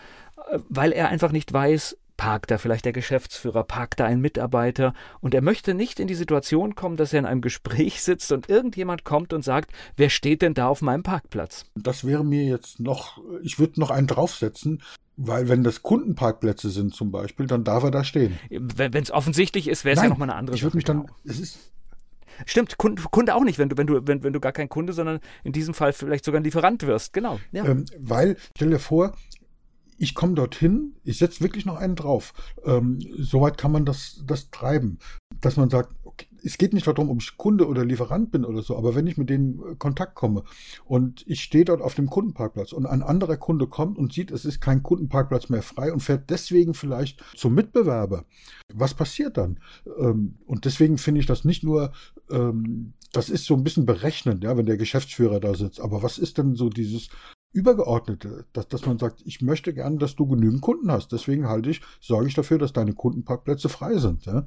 äh, 0.51 0.59
weil 0.69 0.93
er 0.93 1.09
einfach 1.09 1.33
nicht 1.33 1.53
weiß, 1.53 1.97
parkt 2.17 2.51
da 2.51 2.59
vielleicht 2.59 2.85
der 2.85 2.93
Geschäftsführer, 2.93 3.65
parkt 3.65 4.01
da 4.01 4.05
ein 4.05 4.21
Mitarbeiter 4.21 4.95
und 5.21 5.35
er 5.35 5.43
möchte 5.43 5.75
nicht 5.75 6.01
in 6.01 6.07
die 6.07 6.15
Situation 6.15 6.75
kommen, 6.75 6.97
dass 6.97 7.13
er 7.13 7.21
in 7.21 7.27
einem 7.27 7.41
Gespräch 7.41 8.03
sitzt 8.03 8.31
und 8.33 8.49
irgendjemand 8.49 9.05
kommt 9.05 9.33
und 9.33 9.43
sagt, 9.43 9.73
wer 9.97 10.11
steht 10.11 10.43
denn 10.43 10.55
da 10.55 10.69
auf 10.69 10.83
meinem 10.83 11.03
Parkplatz? 11.03 11.67
Das 11.75 12.05
wäre 12.05 12.25
mir 12.25 12.45
jetzt 12.45 12.81
noch, 12.81 13.21
ich 13.43 13.59
würde 13.59 13.81
noch 13.81 13.91
einen 13.91 14.07
draufsetzen, 14.07 14.83
weil 15.17 15.49
wenn 15.49 15.63
das 15.63 15.83
Kundenparkplätze 15.83 16.71
sind 16.71 16.95
zum 16.95 17.11
Beispiel, 17.11 17.47
dann 17.47 17.65
darf 17.65 17.85
er 17.85 17.91
da 17.91 18.05
stehen. 18.05 18.39
Wenn 18.51 18.95
es 18.95 19.11
offensichtlich 19.11 19.69
ist, 19.69 19.85
wäre 19.85 19.97
es 19.97 20.03
ja 20.03 20.09
nochmal 20.09 20.31
eine 20.31 20.39
andere 20.39 20.57
Ich 20.57 20.63
würde 20.63 20.77
mich 20.77 20.85
dann, 20.85 21.03
genau. 21.03 21.17
es 21.25 21.41
ist 21.41 21.71
Stimmt, 22.47 22.79
Kunde, 22.79 23.03
Kunde, 23.11 23.35
auch 23.35 23.45
nicht, 23.45 23.59
wenn 23.59 23.69
du, 23.69 23.77
wenn 23.77 23.87
du, 23.87 24.07
wenn, 24.07 24.23
wenn 24.23 24.33
du 24.33 24.41
gar 24.41 24.53
kein 24.53 24.69
Kunde, 24.69 24.93
sondern 24.93 25.21
in 25.45 25.53
diesem 25.53 25.75
Fall 25.75 25.93
vielleicht 25.93 26.25
sogar 26.25 26.41
ein 26.41 26.45
Lieferant 26.45 26.83
wirst. 26.85 27.13
Genau. 27.13 27.39
Ja. 27.53 27.65
Ähm, 27.65 27.85
weil, 27.99 28.37
stell 28.57 28.71
dir 28.71 28.79
vor, 28.79 29.15
ich 29.99 30.15
komme 30.15 30.35
dorthin, 30.35 30.97
ich 31.05 31.19
setze 31.19 31.41
wirklich 31.41 31.65
noch 31.65 31.77
einen 31.77 31.95
drauf. 31.95 32.33
Ähm, 32.65 32.99
soweit 33.19 33.59
kann 33.59 33.73
man 33.73 33.85
das, 33.85 34.23
das 34.27 34.51
treiben, 34.51 34.99
dass 35.41 35.57
man 35.57 35.71
sagt, 35.71 35.95
es 36.45 36.59
geht 36.59 36.73
nicht 36.73 36.87
darum, 36.87 37.11
ob 37.11 37.23
ich 37.23 37.37
Kunde 37.37 37.67
oder 37.67 37.85
Lieferant 37.85 38.31
bin 38.31 38.45
oder 38.45 38.63
so, 38.63 38.77
aber 38.77 38.95
wenn 38.95 39.07
ich 39.07 39.17
mit 39.17 39.31
denen 39.31 39.61
in 39.71 39.79
Kontakt 39.79 40.15
komme 40.15 40.45
und 40.85 41.25
ich 41.27 41.43
stehe 41.43 41.65
dort 41.65 41.81
auf 41.81 41.95
dem 41.95 42.11
Kundenparkplatz 42.11 42.73
und 42.73 42.87
ein 42.87 43.03
anderer 43.03 43.37
Kunde 43.37 43.67
kommt 43.67 43.99
und 43.99 44.13
sieht, 44.13 44.31
es 44.31 44.45
ist 44.45 44.61
kein 44.61 44.83
Kundenparkplatz 44.83 45.49
mehr 45.49 45.63
frei 45.63 45.93
und 45.93 46.01
fährt 46.01 46.31
deswegen 46.31 46.75
vielleicht 46.75 47.23
zum 47.35 47.55
Mitbewerber, 47.55 48.25
was 48.73 48.95
passiert 48.95 49.37
dann? 49.37 49.61
Ähm, 49.99 50.39
und 50.47 50.65
deswegen 50.65 50.99
finde 50.99 51.21
ich 51.21 51.27
das 51.27 51.45
nicht 51.45 51.65
nur, 51.65 51.93
ähm, 52.31 52.95
das 53.13 53.31
ist 53.31 53.47
so 53.47 53.55
ein 53.55 53.65
bisschen 53.65 53.87
berechnend, 53.87 54.45
ja, 54.45 54.57
wenn 54.57 54.67
der 54.67 54.77
Geschäftsführer 54.77 55.41
da 55.41 55.55
sitzt, 55.55 55.81
aber 55.81 56.03
was 56.03 56.19
ist 56.19 56.39
denn 56.39 56.55
so 56.55 56.69
dieses 56.69 57.09
Übergeordnete, 57.55 58.47
dass, 58.53 58.67
dass 58.67 58.85
man 58.85 58.99
sagt, 58.99 59.23
ich 59.25 59.41
möchte 59.41 59.73
gern, 59.73 59.99
dass 59.99 60.17
du 60.17 60.27
genügend 60.27 60.61
Kunden 60.61 60.91
hast. 60.91 61.13
Deswegen 61.13 61.49
halte 61.49 61.71
ich, 61.71 61.83
sorge 62.01 62.27
ich 62.27 62.35
dafür, 62.35 62.59
dass 62.59 62.73
deine 62.73 62.95
Kundenparkplätze 62.95 63.69
frei 63.69 63.97
sind. 63.99 64.27
Ja? 64.27 64.45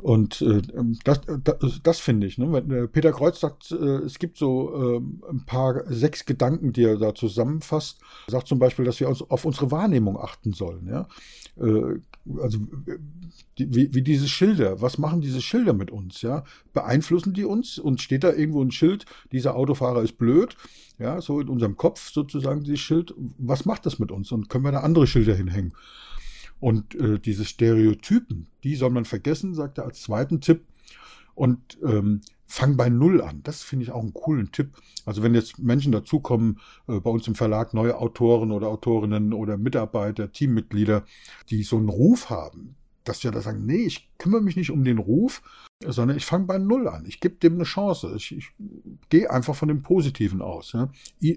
Und 0.00 0.42
äh, 0.42 0.62
das, 1.04 1.20
das, 1.44 1.80
das 1.82 1.98
finde 1.98 2.26
ich. 2.26 2.38
Ne? 2.38 2.52
Wenn, 2.52 2.70
äh, 2.70 2.88
Peter 2.88 3.12
Kreuz 3.12 3.40
sagt, 3.40 3.70
äh, 3.72 3.74
es 3.74 4.18
gibt 4.18 4.38
so 4.38 4.96
äh, 4.96 5.30
ein 5.30 5.44
paar 5.44 5.82
sechs 5.86 6.24
Gedanken, 6.24 6.72
die 6.72 6.84
er 6.84 6.96
da 6.96 7.14
zusammenfasst. 7.14 8.00
Er 8.26 8.32
sagt 8.32 8.48
zum 8.48 8.58
Beispiel, 8.58 8.84
dass 8.84 9.00
wir 9.00 9.08
uns 9.08 9.22
auf 9.22 9.44
unsere 9.44 9.70
Wahrnehmung 9.70 10.18
achten 10.18 10.52
sollen. 10.52 10.86
Ja? 10.88 11.08
Äh, 11.56 12.00
also 12.40 12.58
die, 13.58 13.74
wie, 13.74 13.94
wie 13.94 14.02
diese 14.02 14.28
Schilder, 14.28 14.80
was 14.80 14.98
machen 14.98 15.20
diese 15.20 15.40
Schilder 15.40 15.72
mit 15.72 15.90
uns? 15.90 16.22
Ja? 16.22 16.44
Beeinflussen 16.72 17.32
die 17.32 17.44
uns? 17.44 17.78
Und 17.78 18.00
steht 18.00 18.24
da 18.24 18.32
irgendwo 18.32 18.62
ein 18.62 18.70
Schild, 18.70 19.06
dieser 19.32 19.56
Autofahrer 19.56 20.02
ist 20.02 20.18
blöd? 20.18 20.56
Ja, 20.98 21.20
so 21.20 21.40
in 21.40 21.48
unserem 21.48 21.76
Kopf 21.76 22.10
sozusagen 22.10 22.64
dieses 22.64 22.80
Schild. 22.80 23.14
Was 23.38 23.64
macht 23.64 23.86
das 23.86 24.00
mit 24.00 24.10
uns? 24.10 24.32
Und 24.32 24.48
können 24.48 24.64
wir 24.64 24.72
da 24.72 24.80
andere 24.80 25.06
Schilder 25.06 25.34
hinhängen? 25.34 25.72
Und 26.60 26.94
äh, 26.94 27.18
diese 27.18 27.44
Stereotypen, 27.44 28.48
die 28.64 28.74
soll 28.74 28.90
man 28.90 29.04
vergessen, 29.04 29.54
sagt 29.54 29.78
er 29.78 29.84
als 29.84 30.02
zweiten 30.02 30.40
Tipp. 30.40 30.64
Und 31.34 31.78
ähm, 31.84 32.20
fang 32.46 32.76
bei 32.76 32.88
Null 32.88 33.20
an. 33.20 33.42
Das 33.44 33.62
finde 33.62 33.84
ich 33.84 33.92
auch 33.92 34.00
einen 34.00 34.14
coolen 34.14 34.50
Tipp. 34.50 34.72
Also 35.04 35.22
wenn 35.22 35.34
jetzt 35.34 35.58
Menschen 35.58 35.92
dazukommen, 35.92 36.58
äh, 36.88 36.98
bei 36.98 37.10
uns 37.10 37.28
im 37.28 37.34
Verlag 37.34 37.74
neue 37.74 37.96
Autoren 37.98 38.50
oder 38.50 38.68
Autorinnen 38.68 39.32
oder 39.32 39.56
Mitarbeiter, 39.56 40.32
Teammitglieder, 40.32 41.04
die 41.50 41.62
so 41.62 41.76
einen 41.76 41.90
Ruf 41.90 42.30
haben, 42.30 42.74
dass 43.08 43.24
wir 43.24 43.30
da 43.30 43.40
sagen, 43.40 43.66
nee, 43.66 43.86
ich 43.86 44.10
kümmere 44.18 44.42
mich 44.42 44.56
nicht 44.56 44.70
um 44.70 44.84
den 44.84 44.98
Ruf, 44.98 45.42
sondern 45.86 46.16
ich 46.16 46.26
fange 46.26 46.46
bei 46.46 46.58
Null 46.58 46.88
an. 46.88 47.04
Ich 47.06 47.20
gebe 47.20 47.36
dem 47.36 47.54
eine 47.54 47.64
Chance. 47.64 48.12
Ich, 48.16 48.36
ich 48.36 48.50
gehe 49.08 49.30
einfach 49.30 49.54
von 49.54 49.68
dem 49.68 49.82
Positiven 49.82 50.42
aus. 50.42 50.72
Ja. 50.72 50.90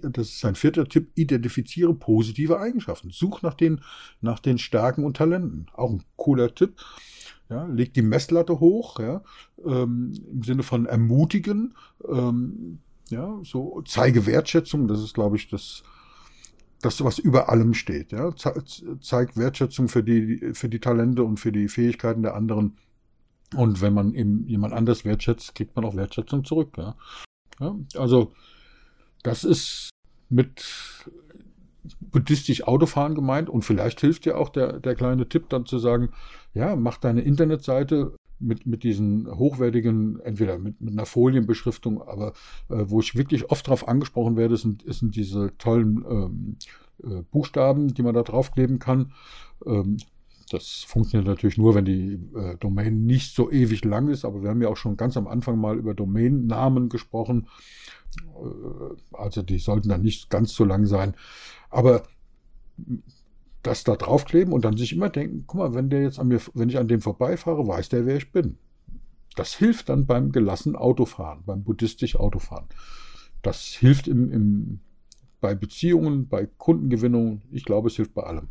Das 0.03 0.29
ist 0.29 0.45
ein 0.45 0.55
vierter 0.55 0.85
Tipp. 0.85 1.11
Identifiziere 1.15 1.93
positive 1.93 2.59
Eigenschaften. 2.59 3.11
Such 3.11 3.41
nach 3.43 3.53
den, 3.53 3.81
nach 4.19 4.39
den 4.39 4.57
Stärken 4.57 5.03
und 5.05 5.17
Talenten. 5.17 5.67
Auch 5.73 5.91
ein 5.91 6.03
cooler 6.15 6.53
Tipp. 6.53 6.75
Ja, 7.49 7.65
leg 7.65 7.93
die 7.93 8.01
Messlatte 8.01 8.61
hoch, 8.61 8.97
ja, 9.01 9.21
ähm, 9.65 10.13
im 10.31 10.41
Sinne 10.41 10.63
von 10.63 10.85
ermutigen, 10.85 11.75
ähm, 12.07 12.79
ja, 13.09 13.41
so 13.43 13.83
zeige 13.85 14.25
Wertschätzung, 14.25 14.87
das 14.87 15.01
ist, 15.01 15.13
glaube 15.13 15.35
ich, 15.35 15.49
das, 15.49 15.83
das, 16.81 17.03
was 17.03 17.19
über 17.19 17.49
allem 17.49 17.73
steht. 17.73 18.11
Ja? 18.11 18.33
Zeigt 18.35 19.37
Wertschätzung 19.37 19.87
für 19.87 20.03
die, 20.03 20.51
für 20.53 20.69
die 20.69 20.79
Talente 20.79 21.23
und 21.23 21.39
für 21.39 21.51
die 21.51 21.67
Fähigkeiten 21.67 22.23
der 22.23 22.35
anderen. 22.35 22.77
Und 23.55 23.81
wenn 23.81 23.93
man 23.93 24.13
eben 24.13 24.47
jemand 24.47 24.73
anders 24.73 25.05
wertschätzt, 25.05 25.55
kriegt 25.55 25.75
man 25.75 25.85
auch 25.85 25.95
Wertschätzung 25.95 26.43
zurück. 26.43 26.77
Ja? 26.77 26.95
ja 27.59 27.75
also 27.97 28.31
das 29.23 29.43
ist 29.43 29.89
mit 30.29 30.65
buddhistisch 31.99 32.63
Autofahren 32.63 33.15
gemeint 33.15 33.49
und 33.49 33.63
vielleicht 33.63 34.01
hilft 34.01 34.25
dir 34.25 34.37
auch 34.37 34.49
der, 34.49 34.79
der 34.79 34.95
kleine 34.95 35.27
Tipp 35.27 35.49
dann 35.49 35.65
zu 35.65 35.79
sagen, 35.79 36.11
ja, 36.53 36.75
mach 36.75 36.97
deine 36.97 37.21
Internetseite 37.21 38.15
mit, 38.41 38.65
mit 38.65 38.83
diesen 38.83 39.27
hochwertigen, 39.29 40.19
entweder 40.21 40.57
mit, 40.57 40.81
mit 40.81 40.93
einer 40.93 41.05
Folienbeschriftung, 41.05 42.01
aber 42.01 42.33
äh, 42.69 42.85
wo 42.87 42.99
ich 42.99 43.15
wirklich 43.15 43.49
oft 43.49 43.67
darauf 43.67 43.87
angesprochen 43.87 44.35
werde, 44.35 44.57
sind, 44.57 44.83
sind 44.87 45.15
diese 45.15 45.55
tollen 45.57 46.05
ähm, 46.09 46.57
äh, 47.03 47.23
Buchstaben, 47.31 47.93
die 47.93 48.03
man 48.03 48.13
da 48.13 48.23
draufkleben 48.23 48.79
kann. 48.79 49.13
Ähm, 49.65 49.97
das 50.51 50.83
funktioniert 50.85 51.27
natürlich 51.27 51.57
nur, 51.57 51.75
wenn 51.75 51.85
die 51.85 52.19
äh, 52.35 52.57
Domain 52.57 53.05
nicht 53.05 53.33
so 53.33 53.49
ewig 53.49 53.85
lang 53.85 54.09
ist, 54.09 54.25
aber 54.25 54.43
wir 54.43 54.49
haben 54.49 54.61
ja 54.61 54.67
auch 54.67 54.77
schon 54.77 54.97
ganz 54.97 55.15
am 55.15 55.27
Anfang 55.27 55.57
mal 55.57 55.77
über 55.77 55.93
Domainnamen 55.93 56.89
gesprochen. 56.89 57.47
Äh, 58.17 59.15
also 59.15 59.41
die 59.41 59.59
sollten 59.59 59.89
dann 59.89 60.01
nicht 60.01 60.29
ganz 60.29 60.53
so 60.53 60.65
lang 60.65 60.85
sein. 60.85 61.15
Aber 61.69 62.03
das 63.63 63.83
da 63.83 63.95
draufkleben 63.95 64.53
und 64.53 64.65
dann 64.65 64.77
sich 64.77 64.93
immer 64.93 65.09
denken, 65.09 65.43
guck 65.47 65.59
mal, 65.59 65.73
wenn 65.73 65.89
der 65.89 66.01
jetzt 66.01 66.19
an 66.19 66.27
mir, 66.27 66.39
wenn 66.53 66.69
ich 66.69 66.77
an 66.77 66.87
dem 66.87 67.01
vorbeifahre, 67.01 67.67
weiß 67.67 67.89
der, 67.89 68.05
wer 68.05 68.17
ich 68.17 68.31
bin. 68.31 68.57
Das 69.35 69.53
hilft 69.53 69.89
dann 69.89 70.05
beim 70.05 70.31
gelassenen 70.31 70.75
Autofahren, 70.75 71.43
beim 71.45 71.63
buddhistisch 71.63 72.15
Autofahren. 72.15 72.65
Das 73.41 73.65
hilft 73.65 74.07
im, 74.07 74.31
im, 74.31 74.79
bei 75.39 75.55
Beziehungen, 75.55 76.27
bei 76.27 76.45
Kundengewinnung. 76.45 77.41
Ich 77.51 77.65
glaube, 77.65 77.87
es 77.87 77.95
hilft 77.95 78.13
bei 78.13 78.23
allem 78.23 78.49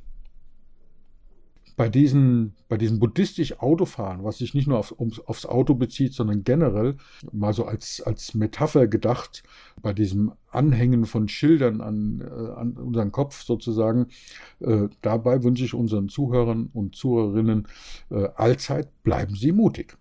bei 1.81 1.89
diesen, 1.89 2.53
bei 2.69 2.77
diesem 2.77 2.99
buddhistisch 2.99 3.59
Autofahren, 3.59 4.23
was 4.23 4.37
sich 4.37 4.53
nicht 4.53 4.69
nur 4.69 4.77
auf, 4.77 4.93
ums, 5.01 5.19
aufs 5.19 5.47
Auto 5.47 5.75
bezieht, 5.75 6.13
sondern 6.13 6.45
generell 6.45 6.97
mal 7.33 7.55
so 7.55 7.65
als, 7.65 8.03
als 8.03 8.35
Metapher 8.35 8.87
gedacht, 8.87 9.43
bei 9.81 9.95
diesem 9.95 10.33
Anhängen 10.51 11.07
von 11.07 11.27
Schildern 11.27 11.81
an, 11.81 12.21
äh, 12.21 12.61
an 12.61 12.73
unseren 12.73 13.13
Kopf 13.13 13.43
sozusagen, 13.43 14.09
äh, 14.61 14.89
dabei 15.01 15.43
wünsche 15.43 15.65
ich 15.65 15.73
unseren 15.73 16.11
Zuhörern 16.11 16.69
und 16.75 16.97
Zuhörerinnen 16.97 17.67
äh, 18.11 18.29
allzeit, 18.35 18.91
bleiben 19.03 19.35
Sie 19.35 19.53
mutig. 19.53 19.97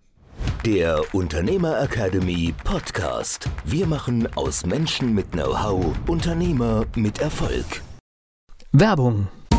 Der 0.66 1.02
Unternehmer 1.14 1.80
Academy 1.80 2.52
Podcast. 2.62 3.48
Wir 3.64 3.86
machen 3.86 4.28
aus 4.34 4.66
Menschen 4.66 5.14
mit 5.14 5.32
Know-how 5.32 5.94
Unternehmer 6.06 6.84
mit 6.94 7.22
Erfolg. 7.22 7.80
Werbung 8.70 9.28